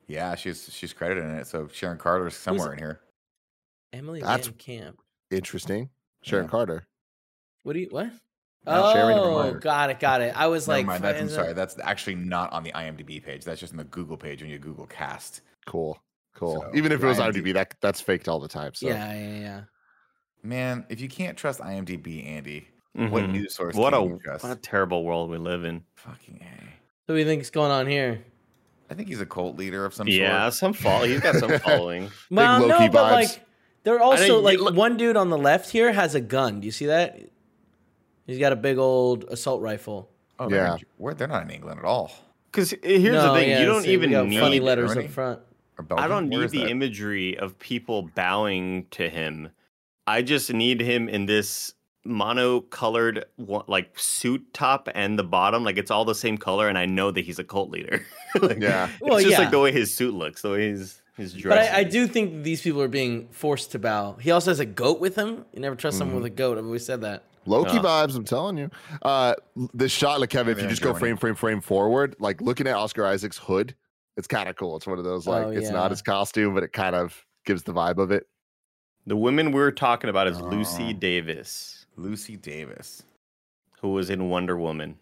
[0.07, 1.47] Yeah, she's she's credited in it.
[1.47, 3.01] So Sharon Carter's somewhere in here.
[3.91, 4.99] Emily That's- Van Camp.
[5.31, 5.89] Interesting.
[6.21, 6.51] Sharon Yeah.
[6.51, 6.87] Carter.
[7.63, 8.11] What do you what?
[8.65, 10.33] No, Sherry never oh, got it, got it.
[10.35, 11.53] I was Never like, mind, that's, I'm uh, sorry.
[11.53, 13.43] That's actually not on the IMDb page.
[13.43, 15.41] That's just in the Google page when you Google cast.
[15.67, 15.99] Cool.
[16.35, 16.61] Cool.
[16.61, 17.37] So, Even if it was IMDb.
[17.41, 18.73] IMDb, that that's faked all the time.
[18.75, 19.61] So Yeah, yeah, yeah.
[20.43, 23.31] Man, if you can't trust IMDb, Andy, what Mhm.
[23.31, 24.43] news source What can a you trust?
[24.43, 25.83] what a terrible world we live in.
[25.95, 26.59] Fucking A.
[27.07, 28.23] So what do you think's going on here?
[28.89, 30.53] I think he's a cult leader of some Yeah, sort.
[30.53, 31.05] some follow.
[31.05, 32.11] He's got some following.
[32.29, 33.11] Well, no, low-key but vibes.
[33.11, 33.45] like
[33.83, 36.59] they're also like look- one dude on the left here has a gun.
[36.59, 37.19] Do you see that?
[38.27, 40.09] He's got a big old assault rifle.
[40.37, 40.73] Oh, they're, Yeah.
[40.75, 42.11] in, where, they're not in England at all.
[42.51, 44.39] Because here's the thing: yeah, you don't see, even got need.
[44.39, 45.07] funny letters Germany?
[45.07, 45.39] up front.
[45.77, 46.03] Or Belgium?
[46.05, 46.69] I don't Where need the that?
[46.69, 49.49] imagery of people bowing to him.
[50.07, 51.73] I just need him in this
[52.39, 53.25] mono-colored
[53.67, 57.11] like suit top and the bottom, like it's all the same color, and I know
[57.11, 58.05] that he's a cult leader.
[58.41, 58.89] like, Yeah.
[59.01, 59.39] Well, it's just yeah.
[59.39, 61.73] like the way his suit looks, the way his his But dress.
[61.73, 64.17] I, I do think these people are being forced to bow.
[64.19, 65.45] He also has a goat with him.
[65.53, 66.23] You never trust someone Mm-hmm.
[66.23, 66.57] with a goat.
[66.57, 67.23] I've always said that.
[67.45, 67.81] Low-key Yeah.
[67.83, 68.69] vibes, I'm telling you.
[69.01, 69.33] Uh
[69.73, 72.75] this shot, like Kevin, if you just go frame, frame, frame forward, like looking at
[72.75, 73.75] Oscar Isaac's hood,
[74.17, 74.75] it's kind of cool.
[74.77, 77.63] It's one of those like Oh, it's not his costume, but it kind of gives
[77.63, 78.27] the vibe of it.
[79.07, 80.93] The women we're talking about is Lucy Oh.
[80.93, 83.03] Davis, Lucy Davis.
[83.81, 84.97] who was in Wonder Woman.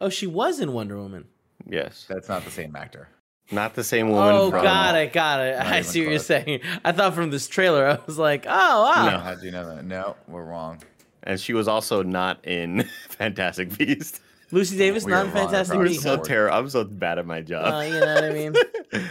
[0.00, 1.26] Oh, she was in Wonder Woman.
[1.68, 3.08] Yes, That's not the same actor.
[3.52, 4.34] not the same woman.
[4.34, 5.56] Oh, from, got it, got it.
[5.60, 6.60] I even see what you're saying.
[6.84, 9.10] I thought from this trailer, I was like, oh wow.
[9.10, 9.18] No.
[9.18, 9.84] How do you know that?
[9.84, 10.80] No, we're wrong.
[11.22, 14.20] And she was also not in Fantastic Beast.
[14.52, 16.56] Lucy Davis, We not are in Fantastic across I'm so terrible.
[16.58, 17.72] I'm so bad at my job.
[17.74, 18.54] Uh, you know what I mean?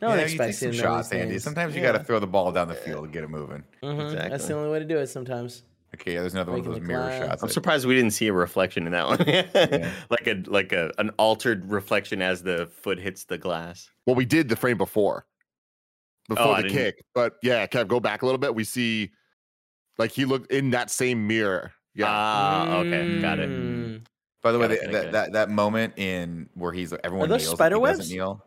[0.00, 1.30] No You one know, you take expects some you to shots, Andy.
[1.30, 1.42] things.
[1.42, 1.90] Sometimes you Yeah.
[1.90, 3.64] got to throw the ball down the field and get it moving.
[3.82, 5.64] Mhm, That's the only way to do it sometimes.
[5.92, 7.18] Okay, yeah, there's another one of those mirror glass.
[7.18, 7.42] shots.
[7.42, 9.18] I'm that- surprised we didn't see a reflection in that one.
[10.08, 13.90] like a like a an altered reflection as the foot hits the glass.
[14.06, 15.26] Well, we did the frame before,
[16.28, 17.02] before Oh, the kick.
[17.12, 18.54] But yeah, Kev, go back a little bit.
[18.54, 19.10] We see,
[19.98, 21.72] like he looked in that same mirror.
[21.96, 23.48] Yeah, Ah, okay, got it.
[24.42, 27.76] By the way, the- that, that that moment in where he's everyone those kneels, spider
[27.76, 28.10] doesn't webs?
[28.10, 28.44] kneel.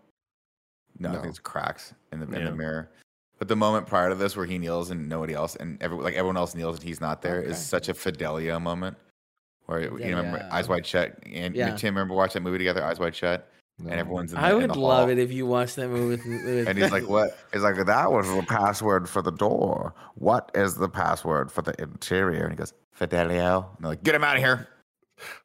[1.00, 2.50] No, I think it's cracks in the in Yeah.
[2.50, 2.92] the mirror.
[3.40, 6.14] But the moment prior to this, where he kneels and nobody else, and every, like
[6.14, 7.56] everyone else kneels and he's not there, is Okay.
[7.60, 8.98] such a Fidelio moment.
[9.66, 10.54] Where you remember Fidelio.
[10.54, 11.76] Eyes Wide Shut, and Yeah.
[11.76, 13.50] Tim remember watch that movie together, Eyes Wide Shut,
[13.80, 16.68] and everyone's in the, I would love it if you watched that movie with, with
[16.68, 19.94] And he's like, "What?" He's like, "That was the password for the door.
[20.16, 24.14] What is the password for the interior?" And he goes, "Fidelio." And they're like, "Get
[24.14, 24.68] him out of here."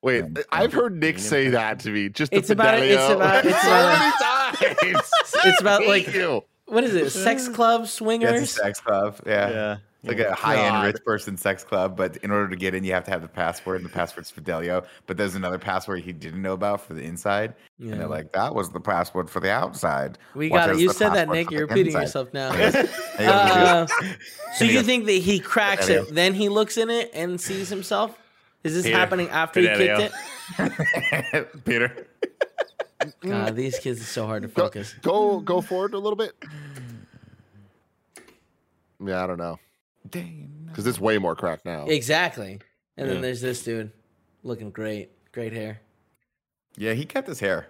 [0.03, 2.09] Wait, Um, I've heard Nick say that to me.
[2.09, 3.17] Just the It's about- it's Fidelio.
[3.17, 5.11] about- it's so about- many times.
[5.45, 6.43] it's about like you.
[6.67, 7.11] what is it?
[7.11, 8.51] Sex club Yeah, a swingers?
[8.51, 9.19] sex club.
[9.27, 9.79] Yeah.
[10.03, 12.85] It's like a high end rich person sex club, but in order to get in,
[12.85, 14.85] you have to have the password, and the password's Fidelio.
[15.09, 17.97] But there's another password he didn't know about for the inside, and Yeah.
[17.97, 20.79] they're like, "That was the password for the outside." We What got it.
[20.79, 21.51] You said that, Nick.
[21.51, 22.53] You're repeating inside?" yourself now.
[22.53, 22.75] And he goes-
[23.19, 24.15] and he goes, Uh,
[24.55, 28.17] so you think that he cracks it, then he looks in it and sees himself?
[28.65, 29.99] Is this Peter, happening after he Fidelio.
[29.99, 30.15] kicked
[31.35, 31.65] it?
[31.65, 32.07] Peter.
[33.21, 34.95] God, these kids are so hard to focus.
[35.03, 36.33] go go forward a little bit.
[39.05, 39.59] Yeah, I don't know
[40.09, 40.51] Dang.
[40.67, 41.85] because it's way more cracked now.
[41.87, 42.61] Exactly.
[42.97, 43.93] And then there's this dude
[44.43, 45.11] looking great.
[45.33, 45.81] Great hair.
[46.79, 47.69] Yeah, he kept his hair.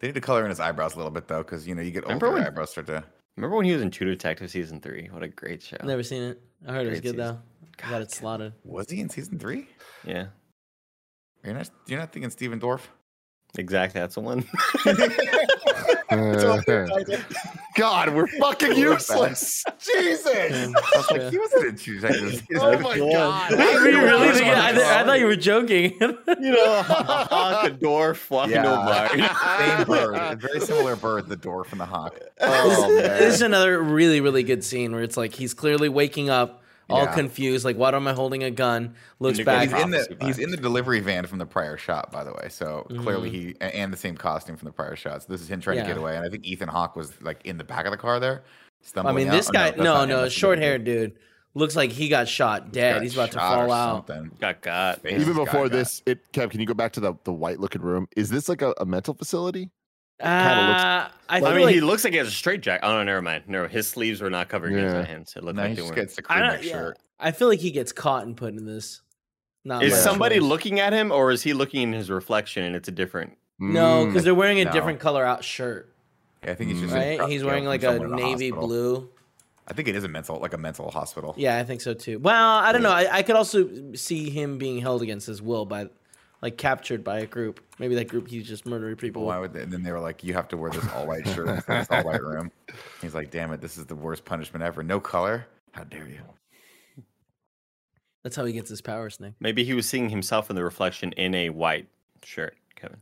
[0.00, 1.92] They need to color in his eyebrows a little bit though, because you know you
[1.92, 3.04] get Remember older, when- eyebrows start to.
[3.36, 5.08] Remember when he was in True Detective season three?
[5.10, 5.76] What a great show.
[5.82, 6.40] Never seen it.
[6.68, 7.18] I heard it was good season.
[7.18, 7.38] though.
[7.76, 8.52] Got it slotted.
[8.64, 9.68] Was he in season three?
[10.04, 10.26] Yeah,
[11.44, 11.70] You're not.
[11.86, 12.82] You're not thinking Stephen Dorff?
[13.56, 14.00] exactly.
[14.00, 14.44] That's the one.
[17.76, 19.64] God, we're fucking useless.
[19.78, 20.26] Jesus.
[20.76, 22.46] I was like, he wasn't in True Detective.
[22.56, 23.52] Oh my God.
[23.52, 24.50] Were you really thinking?
[24.50, 25.96] I, I've th- I thought you were joking.
[26.00, 29.08] you know, Hawk, a dwarf walking Yeah.
[29.16, 29.64] over.
[29.64, 30.14] Same bird.
[30.14, 32.18] A very similar bird, the dwarf and the hawk.
[32.40, 32.96] Oh, man.
[33.18, 37.04] this is another really, really good scene where it's like he's clearly waking up, all
[37.04, 37.14] Yeah.
[37.14, 38.94] confused, like, why am I holding a gun?
[39.18, 39.68] Looks Indigo back.
[39.70, 42.48] He's in the he's in the delivery van from the prior shot, by the way.
[42.50, 43.62] So clearly Mm-hmm.
[43.68, 45.22] he and the same costume from the prior shot.
[45.22, 46.16] So this is him trying to get away.
[46.16, 48.42] And I think Ethan Hawke was like in the back of the car there.
[48.96, 51.14] I mean, this Oh, guy, that's no, not no, short haired dude.
[51.54, 52.94] Looks like he got shot dead.
[52.96, 54.06] Got He's about to fall out.
[54.08, 54.32] something.
[54.40, 55.06] Got got.
[55.06, 57.80] Even before got- this, it Kev, can you go back to the the white looking
[57.80, 58.08] room?
[58.16, 59.70] Is this like a, a mental facility?
[60.20, 62.86] Uh, kinda I I mean, like, he looks like he has a straight jacket.
[62.86, 63.44] Oh no, never mind.
[63.48, 64.98] No, his sleeves were not covering Yeah.
[64.98, 65.34] his hands.
[65.36, 65.96] It looked No, like he they just were.
[65.96, 66.72] gets the I crew don't, yeah.
[66.72, 66.98] shirt.
[67.18, 69.00] I feel like he gets caught and put in this.
[69.64, 70.44] Not Is somebody choice.
[70.44, 73.36] looking at him, or is he looking in his reflection and it's a different?
[73.58, 74.08] No, Mm.
[74.08, 74.72] because they're wearing a No.
[74.72, 75.94] different color out shirt,
[76.44, 77.20] Yeah, I think he's just right?
[77.30, 79.08] He's wearing like a navy blue.
[79.66, 81.34] I think it is a mental, like a mental hospital.
[81.38, 82.18] Yeah, I think so too.
[82.18, 82.90] Well, I don't know.
[82.92, 85.88] I, I could also see him being held against his will by,
[86.44, 87.60] like, captured by a group.
[87.78, 89.24] Maybe that group he's just murdering people.
[89.24, 89.62] Why would they?
[89.62, 91.88] And then they were like, "You have to wear this all white shirt in this
[91.90, 92.52] all white room."
[93.00, 94.82] He's like, "Damn it, this is the worst punishment ever.
[94.82, 95.46] No color.
[95.72, 96.20] How dare you?"
[98.22, 99.34] That's how he gets his powers, Nick.
[99.40, 101.88] Maybe he was seeing himself in the reflection in a white
[102.22, 102.56] shirt.
[102.76, 102.98] Kevin,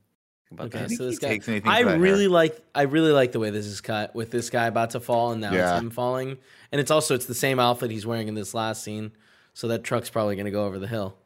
[0.51, 0.91] about Okay, that.
[0.91, 1.39] so this guy.
[1.65, 2.31] I really hair.
[2.31, 2.61] like.
[2.75, 5.41] I really like the way this is cut with this guy about to fall, and
[5.41, 5.75] now Yeah.
[5.75, 6.39] it's him falling,
[6.73, 9.13] and it's also it's the same outfit he's wearing in this last scene.
[9.55, 11.17] So that truck's probably gonna go over the hill.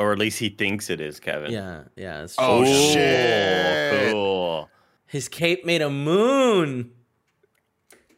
[0.00, 1.50] Or at least he thinks it is Kevin.
[1.52, 2.22] Yeah, yeah.
[2.22, 2.72] It's Oh true.
[2.74, 4.12] shit!
[4.12, 4.68] Cool.
[5.06, 6.92] His cape made a moon.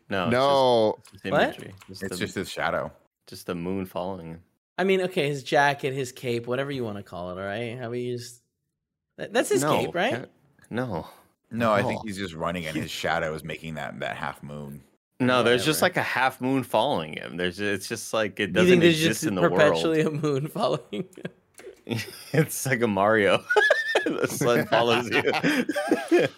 [0.09, 0.29] No.
[0.29, 1.43] No, It's just, it's just What?
[1.43, 1.75] imagery.
[1.89, 2.93] Just It's the, just his shadow.
[3.27, 4.43] just the moon following him.
[4.79, 7.41] I mean, okay, his jacket, his cape, whatever you want to call it.
[7.41, 8.43] All right, how we just.
[9.19, 10.25] that- That's his no, cape, right?
[10.25, 11.07] Ke- No.
[11.51, 14.83] No, I think he's just running, and his shadow is making that that half moon.
[15.21, 17.37] No, there's just like a half moon following him.
[17.37, 20.15] There's it's just like it doesn't exist just in the perpetually world.
[20.15, 21.05] Perpetually a moon following?
[22.33, 23.43] it's like a Mario.
[24.05, 26.29] the sun follows you.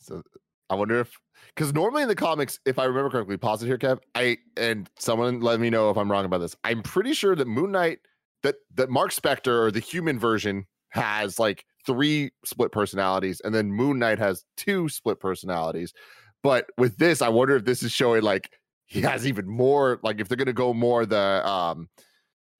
[0.00, 0.22] So
[0.70, 1.12] I wonder if
[1.54, 3.98] because normally in the comics, if I remember correctly, pause it here, Kev.
[4.14, 6.56] I and someone let me know if I'm wrong about this.
[6.64, 7.98] I'm pretty sure that Moon Knight,
[8.42, 13.70] that that Mark Spector or the human version has like three split personalities, and then
[13.70, 15.92] Moon Knight has two split personalities.
[16.42, 18.50] But with this, I wonder if this is showing like
[18.86, 20.00] he has even more.
[20.02, 21.88] Like if they're gonna go more the um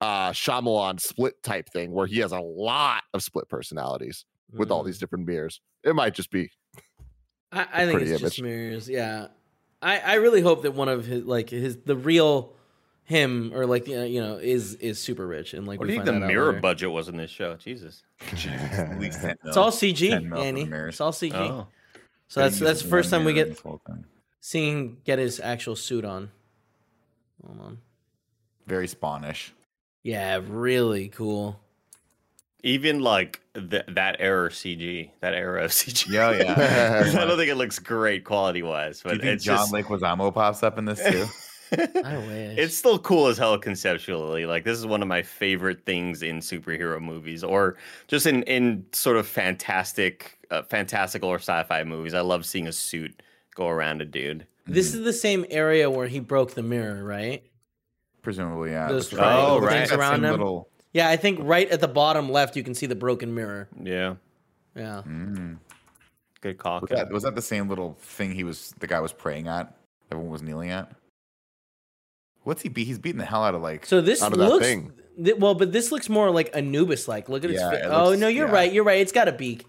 [0.00, 4.24] uh Shyamalan split type thing, where he has a lot of split personalities.
[4.52, 4.86] with all Mm.
[4.86, 5.60] these different mirrors.
[5.84, 6.50] It might just be
[7.52, 8.88] I, I think pretty it's just mirrors.
[8.88, 9.26] Yeah,
[9.82, 12.54] I, I really hope that one of his like his the real
[13.04, 16.02] him or like uh, you know is is super rich and like What do you
[16.02, 16.60] think the mirror later.
[16.60, 17.56] budget was in this show?
[17.56, 18.02] Jesus.
[18.32, 20.64] At least 10 It's all CG, mil Annie.
[20.64, 20.94] mirrors.
[20.94, 21.34] It's all CG.
[21.34, 21.66] Oh.
[22.28, 24.04] So that's that's the first time we get this whole thing.
[24.40, 26.30] seeing get his actual suit on.
[27.46, 27.78] Hold on.
[28.66, 29.50] very spawnish.
[30.02, 31.58] Yeah, really cool.
[32.64, 36.08] Even like th- that era CG, that era of CG.
[36.10, 37.12] Yeah, yeah.
[37.20, 39.72] I don't think it looks great quality wise, Do you but think it's John just
[39.72, 41.26] Leguizamo pops up in this too?
[42.02, 42.58] I wish.
[42.58, 44.46] it's still cool as hell conceptually.
[44.46, 47.76] Like this is one of my favorite things in superhero movies, or
[48.08, 52.14] just in in sort of fantastic, uh, fantastical or sci-fi movies.
[52.14, 53.22] I love seeing a suit
[53.54, 54.46] go around a dude.
[54.66, 57.44] this is the same area where he broke the mirror, right?
[58.28, 58.88] Presumably, yeah.
[58.88, 59.88] Those But- triangle Oh, right.
[59.88, 60.30] things around same him.
[60.32, 63.68] little- Yeah, I think right at the bottom left you can see the broken mirror.
[63.82, 64.16] Yeah,
[64.76, 65.00] Yeah.
[65.06, 65.56] Mm.
[66.42, 66.80] good call.
[66.82, 69.74] Was that, was that the same little thing he was the guy was praying at?
[70.12, 70.92] Everyone was kneeling at.
[72.42, 72.84] What's he be?
[72.84, 73.86] He's beating the hell out of like.
[73.86, 74.92] So this Out of that looks thing.
[75.24, 77.30] th- well, but this looks more like Anubis like.
[77.30, 78.52] Look at Yeah, its it fa- Oh no, you're yeah.
[78.52, 78.70] right.
[78.70, 79.00] You're right.
[79.00, 79.64] It's got a beak.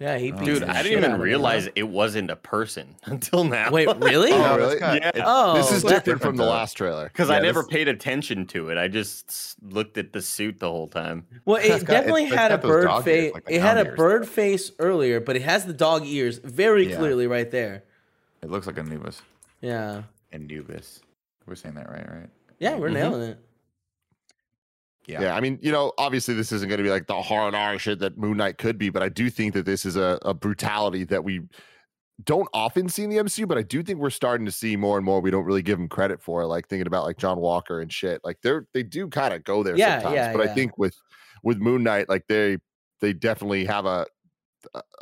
[0.00, 3.44] Yeah, he beats Dude, the I didn't out even realize it wasn't a person until
[3.44, 3.70] now.
[3.70, 4.32] Wait, really?
[4.34, 4.72] Oh, No, really?
[4.74, 4.94] it's Yeah.
[5.08, 7.04] it's- Oh, this is that- different from different, the last trailer.
[7.04, 8.76] Because Yeah, I never this- paid attention to it.
[8.78, 11.26] I just looked at the suit the whole time.
[11.44, 13.32] Well, it got- definitely it's- it's had a bird face.
[13.34, 13.96] like it had a ears.
[13.96, 16.96] bird face earlier, but it has the dog ears very Yeah.
[16.96, 17.84] clearly right there.
[18.42, 19.22] It looks like Anubis.
[19.60, 20.02] Yeah,
[20.32, 21.00] Anubis.
[21.46, 22.28] We're saying that right, right?
[22.58, 22.94] yeah, we're Mhm.
[22.94, 23.38] nailing it.
[25.06, 25.22] Yeah.
[25.22, 25.36] Yeah.
[25.36, 27.98] I mean, you know, obviously this isn't going to be like the hard R shit
[28.00, 31.04] that Moon Knight could be, but I do think that this is a, a brutality
[31.04, 31.42] that we
[32.24, 34.96] don't often see in the MCU, but I do think we're starting to see more
[34.96, 35.20] and more.
[35.20, 38.20] We don't really give them credit for, like thinking about like John Walker and shit.
[38.24, 40.14] Like they're they do kind of go there Yeah, sometimes.
[40.14, 40.50] yeah, but yeah.
[40.50, 40.96] I think with
[41.42, 42.58] with Moon Knight, like they
[43.00, 44.06] they definitely have a,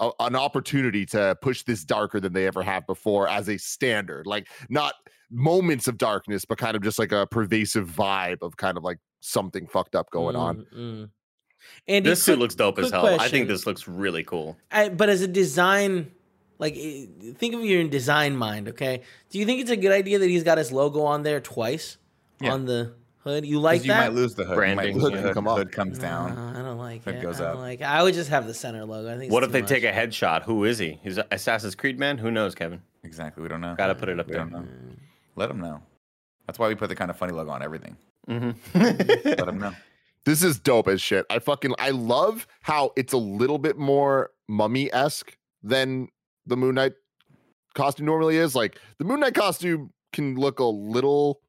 [0.00, 4.26] a an opportunity to push this darker than they ever have before as a standard.
[4.26, 4.94] Like not
[5.30, 8.98] moments of darkness, but kind of just like a pervasive vibe of kind of like
[9.22, 10.66] something fucked up going on.
[10.74, 11.08] Mm, mm.
[11.86, 13.20] Andy, this suit looks dope as quick hell.
[13.20, 14.56] I think this looks really cool.
[14.70, 16.10] I, but as a design,
[16.58, 17.06] like eh,
[17.36, 18.68] think of your design mind.
[18.68, 21.40] Okay, do you think it's a good idea that he's got his logo on there
[21.40, 21.98] twice
[22.40, 22.52] Yeah.
[22.52, 23.46] on the hood?
[23.46, 24.00] You like Because you that?
[24.08, 24.56] might lose the hood.
[24.56, 25.16] Branding, You might lose yeah.
[25.18, 25.56] the hood, Come up.
[25.58, 26.34] hood comes down.
[26.34, 27.22] No, I don't like It it.
[27.22, 27.58] goes I don't up.
[27.58, 27.80] like.
[27.80, 27.84] It.
[27.84, 29.14] I would just have the center logo.
[29.14, 29.32] I think.
[29.32, 30.42] What if they too take a headshot?
[30.42, 30.98] Who is he?
[31.04, 32.18] He's a Assassin's Creed man?
[32.18, 32.82] Who knows, Kevin?
[33.04, 33.40] Exactly.
[33.42, 33.76] We don't know.
[33.78, 34.40] Gotta put it up We there.
[34.42, 34.64] don't know.
[35.36, 35.80] Let them know.
[36.46, 37.96] That's why we put the kind of funny logo on everything.
[38.28, 38.78] Mm-hmm.
[39.28, 39.72] Let them know.
[40.24, 41.26] This is dope as shit.
[41.30, 46.08] I fucking I love how it's a little bit more mummy esque than
[46.46, 46.92] the Moon Knight
[47.74, 48.54] costume normally is.
[48.54, 51.40] Like the Moon Knight costume can look a little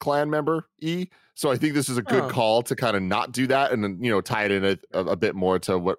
[0.00, 1.06] clan member e.
[1.34, 2.28] So I think this is a good Oh.
[2.28, 4.78] call to kind of not do that and then you know tie it in a,
[4.92, 5.98] a, a bit more to what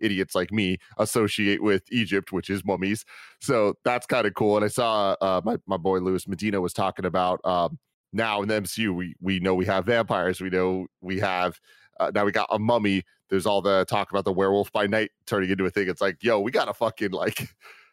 [0.00, 3.04] idiots like me associate with Egypt, which is mummies.
[3.40, 4.56] So that's kind of cool.
[4.56, 7.78] And I saw uh, my my boy Luis Medina was talking about um,
[8.12, 10.40] now in the MCU we we know we have vampires.
[10.40, 11.60] We know we have
[12.00, 13.02] uh, now we got a mummy.
[13.28, 15.88] There's all the talk about the werewolf by night turning into a thing.
[15.88, 17.36] It's like, yo, we got to fucking like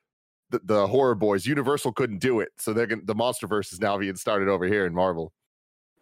[0.49, 1.45] the, the horror boys.
[1.45, 4.86] Universal couldn't do it, so they're gonna the MonsterVerse is now being started over here
[4.86, 5.34] in Marvel.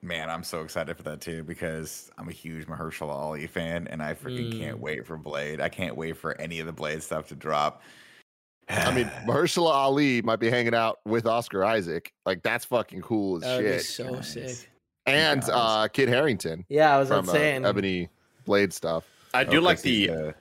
[0.01, 4.03] Man, I'm so excited for that too because I'm a huge Mahershala Ali fan, and
[4.03, 4.81] I freaking can't Mm.
[4.81, 5.61] wait for Blade.
[5.61, 7.81] I can't wait for any of the Blade stuff to drop.
[8.69, 12.13] I mean, Mahershala Ali might be hanging out with Oscar Isaac.
[12.25, 13.81] Like that's fucking cool as That would be shit.
[13.85, 14.33] so Nice.
[14.33, 14.69] sick.
[15.05, 15.49] and Nice.
[15.49, 17.65] uh Kit Harington Yeah, I was from not uh, saying.
[17.65, 18.09] Ebony
[18.45, 19.05] Blade stuff.
[19.33, 20.33] I do Oh, like 'cause he's the.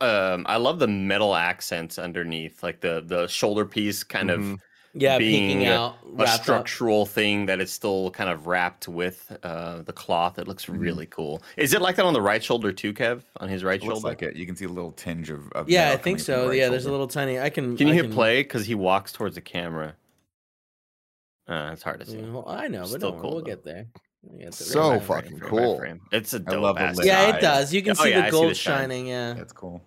[0.00, 4.54] Um, I love the metal accents underneath, like the the shoulder piece, kind Mhm.
[4.54, 4.60] of
[4.94, 6.42] yeah, being peeking a- out, a wrapped up.
[6.42, 10.38] structural thing that is still kind of wrapped with uh, the cloth.
[10.38, 11.42] It looks really cool.
[11.56, 13.22] Is it like that on the right shoulder too, Kev?
[13.38, 14.08] On his right It looks shoulder?
[14.08, 14.36] like it.
[14.36, 15.50] You can see a little tinge of.
[15.52, 16.48] of Yeah, I think coming from the so.
[16.48, 17.38] right yeah, there's a little tiny.
[17.40, 17.76] I can.
[17.76, 18.42] Can you I hit play?
[18.42, 19.96] Because he walks towards the camera.
[21.46, 22.18] Uh, it's hard to see.
[22.22, 23.44] Well, I know, but Still don't cool, we'll though.
[23.46, 23.86] get there.
[24.22, 24.52] We'll get there.
[24.52, 25.38] So Right, right, fucking.
[25.38, 25.78] Frame cool.
[25.78, 26.00] frame.
[26.12, 27.74] It's a I dope love ass Yeah, it does.
[27.74, 29.06] You can Oh, see yeah, I the see gold the shining.
[29.08, 29.34] Yeah.
[29.34, 29.82] That's cool.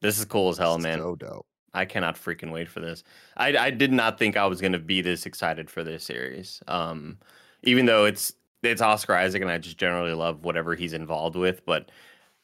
[0.00, 0.98] This is cool as hell, man.
[1.00, 1.46] So dope.
[1.74, 3.02] I cannot freaking wait for this.
[3.36, 6.62] I, I did not think I was going to be this excited for this series.
[6.68, 7.18] Um,
[7.62, 11.64] even though it's it's Oscar Isaac and I just generally love whatever he's involved with,
[11.64, 11.90] but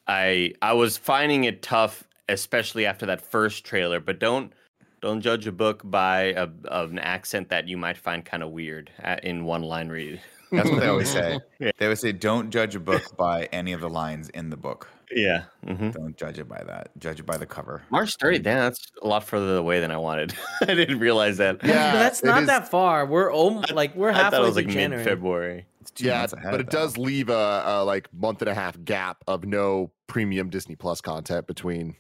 [0.07, 4.00] I I was finding it tough, especially after that first trailer.
[4.00, 4.52] But don't
[5.00, 8.50] don't judge a book by a, of an accent that you might find kind of
[8.50, 10.20] weird at, in one line read.
[10.50, 11.38] That's what they always say.
[11.61, 11.70] Yeah.
[11.78, 14.88] They always say, "Don't judge a book by any of the lines in the book."
[15.14, 15.44] Yeah.
[15.64, 15.92] mhm.
[15.94, 16.90] Don't judge it by that.
[16.98, 17.82] Judge it by the cover.
[17.90, 18.42] March 30th.
[18.42, 20.34] Damn, that's a lot further away than I wanted.
[20.62, 21.64] I didn't realize that.
[21.64, 23.06] Yeah, but that's not is- that far.
[23.06, 25.04] We're om- like we're I halfway thought it was through like January.
[25.04, 25.66] mid February.
[25.80, 26.78] It's two Yeah, months ahead, but it though.
[26.78, 31.00] does leave a, a like month and a half gap of no premium Disney Plus
[31.00, 31.96] content between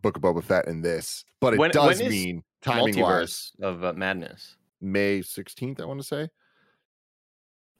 [0.00, 1.24] Book of Boba Fett and this.
[1.40, 4.56] But it When- does when is mean timing wise Multiverse of uh, Madness.
[4.80, 6.28] May 16th, I want to say.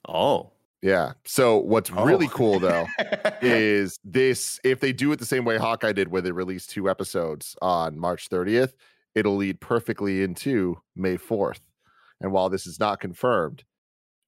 [0.09, 0.53] Oh.
[0.83, 1.12] Yeah.
[1.24, 2.31] So what's really Oh.
[2.31, 2.87] cool though
[3.43, 6.89] is this if they do it the same way Hawkeye did, where they release two
[6.89, 8.74] episodes on March 30th,
[9.14, 11.61] it'll lead perfectly into May 4th.
[12.20, 13.64] And while this is not confirmed,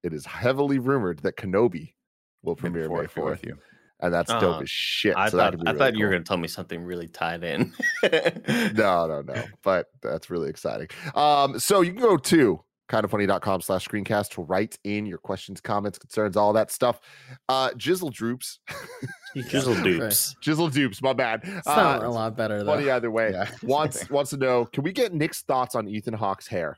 [0.02, 1.94] it is heavily rumored that Kenobi
[2.42, 3.56] will premiere May fourth, with you.
[4.00, 5.14] And that's Uh, dope as shit.
[5.16, 6.82] I so that thought, be I really thought you were going to tell me something
[6.82, 7.72] really tied in.
[8.02, 9.44] no, no, no.
[9.62, 10.88] But that's really exciting.
[11.14, 12.60] Um, so you can go to
[12.90, 17.00] kindafunny.com slash screencast to write in your questions, comments, concerns, all that stuff.
[17.48, 18.58] Uh Jizzle Droops.
[19.36, 20.34] Jizzle dupes.
[20.42, 21.40] Jizzle Dupes, my bad.
[21.44, 22.74] It's Uh, not a lot better though.
[22.74, 23.30] funny either way.
[23.32, 23.48] Yeah.
[23.62, 26.76] Wants wants to know, can we get Nick's thoughts on Ethan Hawke's hair?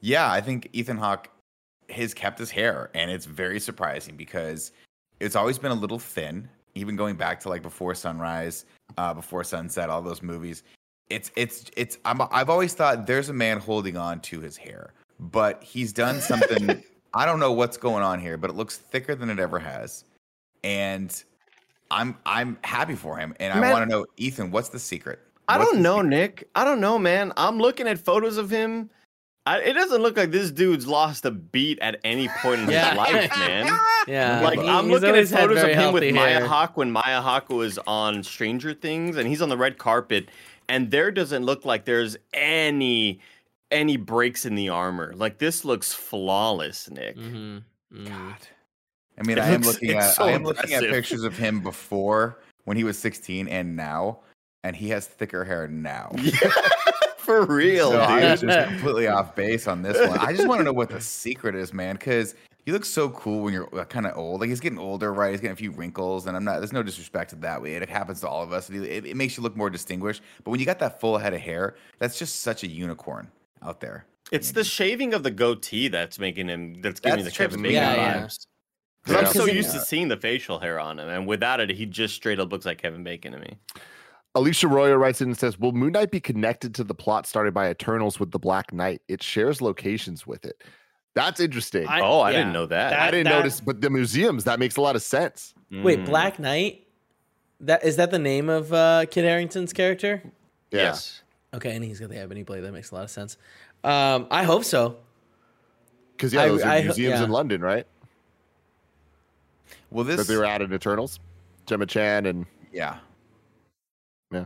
[0.00, 1.28] Yeah, I think Ethan Hawke
[1.90, 4.70] has kept his hair, and it's very surprising because
[5.20, 6.48] it's always been a little thin.
[6.74, 8.66] Even going back to like Before Sunrise,
[8.98, 10.62] uh, Before Sunset, all those movies.
[11.08, 11.96] It's it's it's.
[12.04, 16.20] I'm, I've always thought there's a man holding on to his hair, but he's done
[16.20, 16.82] something.
[17.14, 20.04] I don't know what's going on here, but it looks thicker than it ever has,
[20.64, 21.22] and
[21.90, 25.20] I'm I'm happy for him, and I want to know, Ethan, what's the secret?
[25.48, 26.08] I don't know, secret?
[26.10, 26.48] Nick.
[26.54, 27.32] I don't know, man.
[27.36, 28.90] I'm looking at photos of him.
[29.46, 32.88] I, it doesn't look like this dude's lost a beat at any point in Yeah.
[32.88, 33.78] his life, man.
[34.08, 36.46] Yeah, Like he- I'm looking at always photos of him with healthy Maya hair.
[36.48, 40.30] Hawk when Maya Hawke was on Stranger Things, and he's on the red carpet,
[40.68, 43.20] and there doesn't look like there's any
[43.70, 45.12] any breaks in the armor.
[45.16, 47.16] Like this looks flawless, Nick.
[47.16, 47.62] Mhm,
[47.92, 48.08] mhm.
[48.08, 48.36] God.
[49.18, 51.36] I mean, It I am looks- looking at so I am looking at pictures of
[51.36, 54.20] him before when he was 16 and now,
[54.64, 56.12] and he has thicker hair now.
[57.18, 58.50] For real, so I was dude.
[58.50, 60.16] just completely off base on this one.
[60.20, 63.42] I just want to know what the secret is, man, because he looks so cool
[63.42, 64.40] when you're kind of old.
[64.40, 65.32] Like he's getting older, right?
[65.32, 66.58] He's getting a few wrinkles, and I'm not.
[66.60, 67.74] There's no disrespect to that way.
[67.74, 68.70] It happens to all of us.
[68.70, 70.22] It, it, it makes you look more distinguished.
[70.44, 73.28] But when you got that full head of hair, that's just such a unicorn
[73.66, 74.06] out there.
[74.32, 76.80] It's the shaving of the goatee that's making him.
[76.82, 77.98] That's giving me the Kevin Bacon me out.
[78.26, 78.46] vibes.
[79.06, 79.18] Yeah.
[79.18, 82.14] I'm so used to seeing the facial hair on him, and without it, he just
[82.14, 83.56] straight up looks like Kevin Bacon to me.
[84.34, 87.54] Alicia Royer writes in and says, Will Moon Knight be connected to the plot started
[87.54, 89.00] by Eternals with the Black Knight?
[89.08, 90.62] It shares locations with it.
[91.14, 91.86] That's interesting.
[91.86, 92.90] I, I- oh, I yeah, didn't know that.
[92.90, 95.54] that- didn't notice, but the museums, that makes a lot of sense.
[95.70, 96.06] Wait, Mm.
[96.06, 96.82] Black Knight.
[97.60, 100.20] That is that the name of uh, Kit Harington's character?
[100.70, 100.82] Yeah.
[100.82, 101.22] Yes.
[101.56, 102.60] Okay, and he's got the ebony blade.
[102.62, 103.36] That makes a lot of sense.
[103.82, 104.96] Um, I hope so.
[106.12, 107.24] Because, yeah, I- those are I- museums yeah.
[107.24, 107.86] in London, right?
[109.90, 111.18] Well, That this they were at in Eternals.
[111.66, 112.98] Gemma Chan and yeah.
[114.30, 114.44] Yeah.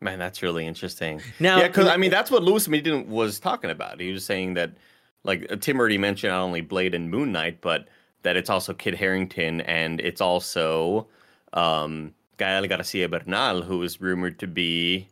[0.00, 1.20] Man, that's really interesting.
[1.40, 4.00] Now- yeah, because I mean, that's what Lewis Meaden was talking about.
[4.00, 4.70] He was saying that,
[5.24, 7.88] like uh, Tim already mentioned, not only Blade and Moon Knight, but
[8.22, 11.06] that it's also Kit Harington and it's also
[11.52, 15.08] um, Gael Garcia Bernal, who is rumored to be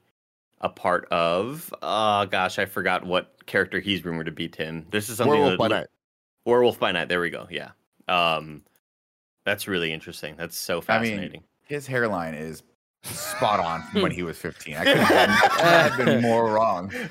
[0.62, 1.72] a part of.
[1.82, 4.48] Oh gosh, I forgot what character he's rumored to be.
[4.48, 5.86] Tim, this is something Werewolf that by Night.
[6.44, 7.08] Werewolf by Night.
[7.08, 7.46] There we go.
[7.50, 7.70] Yeah.
[8.08, 8.62] Um,
[9.44, 10.34] that's really interesting.
[10.36, 11.30] That's so I fascinating.
[11.32, 12.62] mean, his hairline is
[13.04, 14.76] spot on from when he was 15.
[14.76, 15.28] I couldn't have,
[15.60, 16.92] have been more wrong.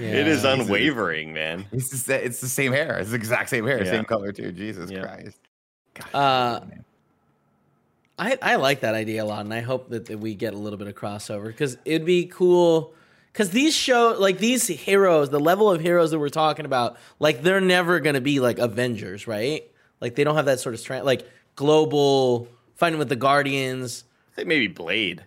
[0.00, 1.66] It is unwavering, man.
[1.70, 2.98] It's the, it's the same hair.
[2.98, 3.90] It's the exact same hair, Yeah.
[3.90, 4.50] same color too.
[4.52, 5.02] Jesus Yeah.
[5.02, 5.38] Christ.
[5.94, 6.84] God, Uh, man.
[8.18, 10.56] I, I like that idea a lot, and I hope that, that we get a
[10.56, 12.94] little bit of crossover because it'd be cool.
[13.32, 17.42] Because these show like these heroes, the level of heroes that we're talking about, like
[17.42, 19.62] they're never gonna be like Avengers, right?
[20.00, 24.04] Like they don't have that sort of strength, like global fighting with the Guardians.
[24.32, 25.24] I think maybe Blade.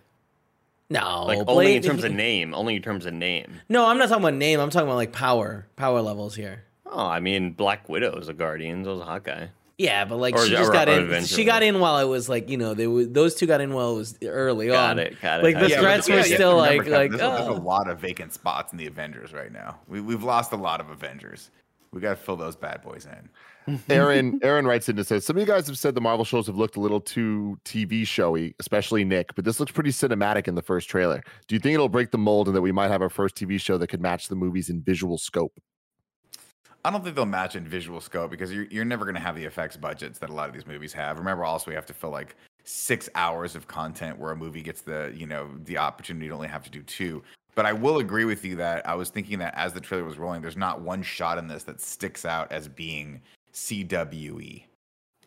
[0.90, 2.52] No, Like only in terms of name.
[2.52, 3.60] Only in terms of name.
[3.70, 4.60] No, I'm not talking about name.
[4.60, 6.64] I'm talking about like power, power levels here.
[6.84, 8.84] Oh, I mean, Black Widow is a Guardian.
[8.84, 9.46] So was a Hawkeye.
[9.78, 11.02] Yeah, but like Or- she just or- got or in.
[11.04, 11.42] eventually.
[11.42, 13.72] She got in while it was like you know they were, those two got in
[13.72, 14.98] while it was early Got on.
[14.98, 15.44] it, got it.
[15.44, 17.58] Like the Yeah, threats were you have to still like remember, like there's, a, there's
[17.58, 17.64] a oh.
[17.64, 19.78] lot of vacant spots in the Avengers right now.
[19.88, 21.50] We, we've lost a lot of Avengers.
[21.92, 23.28] We got to fill those bad boys in.
[23.90, 26.46] Aaron Aaron writes in and says, Some of you guys have said the Marvel shows
[26.48, 30.54] have looked a little too TV showy, especially Nick, but this looks pretty cinematic in
[30.54, 31.22] the first trailer.
[31.46, 33.60] Do you think it'll break the mold and that we might have our first TV
[33.60, 35.52] show that could match the movies in visual scope?
[36.84, 39.36] I don't think they'll match in visual scope because you're, you're never going to have
[39.36, 41.18] the effects budgets that a lot of these movies have.
[41.18, 44.80] Remember, also, we have to fill like six hours of content where a movie gets
[44.80, 47.22] the, you know, the opportunity to only have to do two.
[47.54, 50.18] But I will agree with you that I was thinking that as the trailer was
[50.18, 53.20] rolling, there's not one shot in this that sticks out as being
[53.52, 54.64] CWE.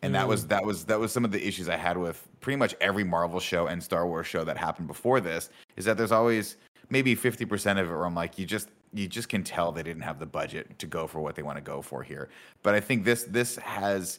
[0.02, 0.48] And that was mm.
[0.48, 3.40] that was that was some of the issues I had with pretty much every Marvel
[3.40, 5.48] show and Star Wars show that happened before this.
[5.76, 6.56] Is that there's always
[6.90, 9.82] maybe fifty percent of it where I'm like, you just you just can tell they
[9.82, 12.28] didn't have the budget to go for what they want to go for here.
[12.62, 14.18] But I think this this has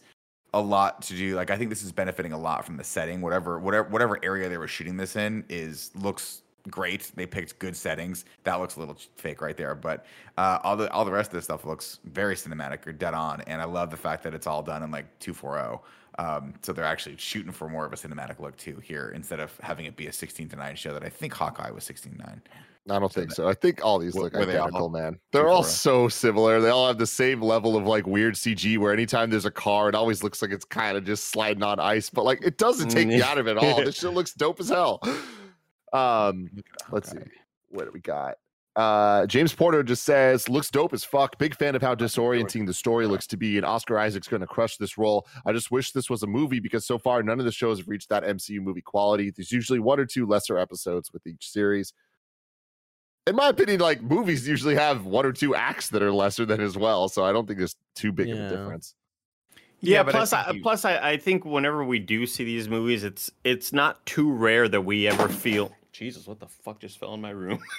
[0.54, 1.36] a lot to do.
[1.36, 3.22] Like I think this is benefiting a lot from the setting.
[3.22, 7.12] Whatever whatever whatever area they were shooting this in is looks great.
[7.16, 8.26] They picked good settings.
[8.44, 10.06] That looks a little fake right there, but
[10.38, 13.42] uh, all the all the rest of this stuff looks very cinematic or dead on.
[13.42, 15.82] And I love the fact that it's all done in like two four zero.
[16.20, 19.56] Um, so they're actually shooting for more of a cinematic look too here instead of
[19.60, 22.42] having it be a sixteen to nine show that I think Hawkeye was sixteen nine.
[22.90, 23.48] I don't think so.
[23.48, 25.20] I think all these look were they identical, man.
[25.32, 26.62] They're all so similar.
[26.62, 29.90] They all have the same level of like weird CG where anytime there's a car,
[29.90, 32.90] it always looks like it's kind of just sliding on ice, but like it doesn't
[32.90, 33.78] take me out of it at all.
[33.88, 35.02] This shit looks dope as hell.
[35.94, 36.50] Um,
[36.92, 37.18] let's see.
[37.70, 38.36] What do we got?
[38.78, 41.40] Uh, James Porter just says, looks dope as fuck.
[41.40, 44.48] Big fan of how disorienting the story looks to be, and Oscar Isaac's going to
[44.48, 45.26] crush this role.
[45.48, 47.88] I just wish this was a movie because so far none of the shows have
[47.88, 49.32] reached that MCU movie quality.
[49.32, 51.92] There's usually one or two lesser episodes with each series.
[53.28, 56.62] In my opinion, like movies usually have one or two acts that are lesser than
[56.62, 58.96] as well, so I don't think there's too big of a difference.
[59.80, 63.04] Yeah, but plus, I, you- plus, I, I think whenever we do see these movies,
[63.04, 65.72] it's it's not too rare that we ever feel.
[65.92, 67.60] Jesus, what the fuck just fell in my room?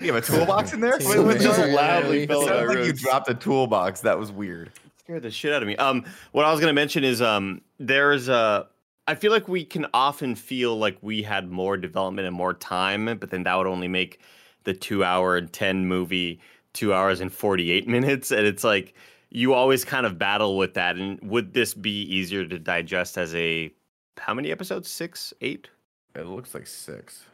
[0.00, 0.94] You have a toolbox in there?
[0.94, 1.72] It's Wait, wait, just sorry.
[1.72, 4.00] loudly It fell in sounded my like you dropped a toolbox.
[4.02, 4.70] That was weird.
[5.00, 5.74] scared the shit out of me.
[5.76, 8.68] Um, what I was gonna mention is um, there's a.
[9.08, 13.06] I feel like we can often feel like we had more development and more time,
[13.18, 14.20] but then that would only make
[14.64, 16.40] the two hour and ten movie
[16.74, 18.92] two hours and forty eight minutes, and it's like
[19.30, 20.96] you always kind of battle with that.
[20.96, 23.72] And would this be easier to digest as a
[24.18, 24.90] how many episodes?
[24.90, 25.68] Six, eight?
[26.14, 27.24] It looks like six.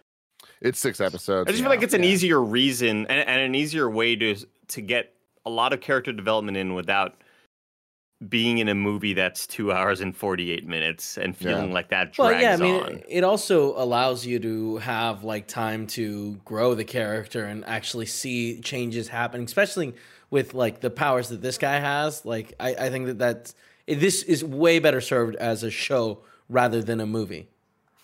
[0.61, 1.49] It's six episodes.
[1.49, 4.37] I just feel like it's an easier reason and, and an easier way to
[4.69, 5.13] to get
[5.45, 7.17] a lot of character development in without
[8.29, 12.13] being in a movie that's two hours and forty eight minutes and feeling like that
[12.13, 12.93] drags Well, yeah, I mean, on.
[12.93, 18.07] it, it also allows you to have like time to grow the character and actually
[18.07, 19.95] see changes happening, especially
[20.31, 22.25] with like the powers that this guy has.
[22.25, 23.55] Like, I, I think that that's
[23.87, 27.49] this is way better served as a show rather than a movie.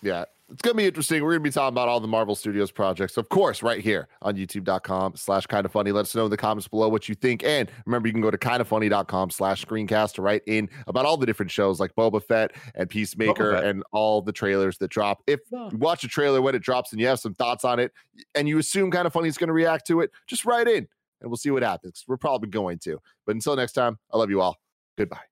[0.03, 1.23] yeah it's gonna be interesting.
[1.23, 4.37] We're gonna be talking about all the marvel studios projects of course right here on
[4.37, 5.93] youtube.com slash kind of funny.
[5.93, 7.45] Let us know in the comments below what you think.
[7.45, 11.27] And remember you can go to kindafunny.com slash screencast to write in about all the
[11.27, 13.65] different shows like boba fett and peacemaker Fett.
[13.65, 15.23] and all the trailers that drop.
[15.27, 17.93] If you watch a trailer when it drops and you have some thoughts on it
[18.35, 20.87] and you assume kind of funny is going to react to it just write in
[21.21, 22.05] and we'll see what happens.
[22.09, 22.99] We're probably going to.
[23.27, 24.57] But until next time i love you all.
[24.99, 25.30] Goodbye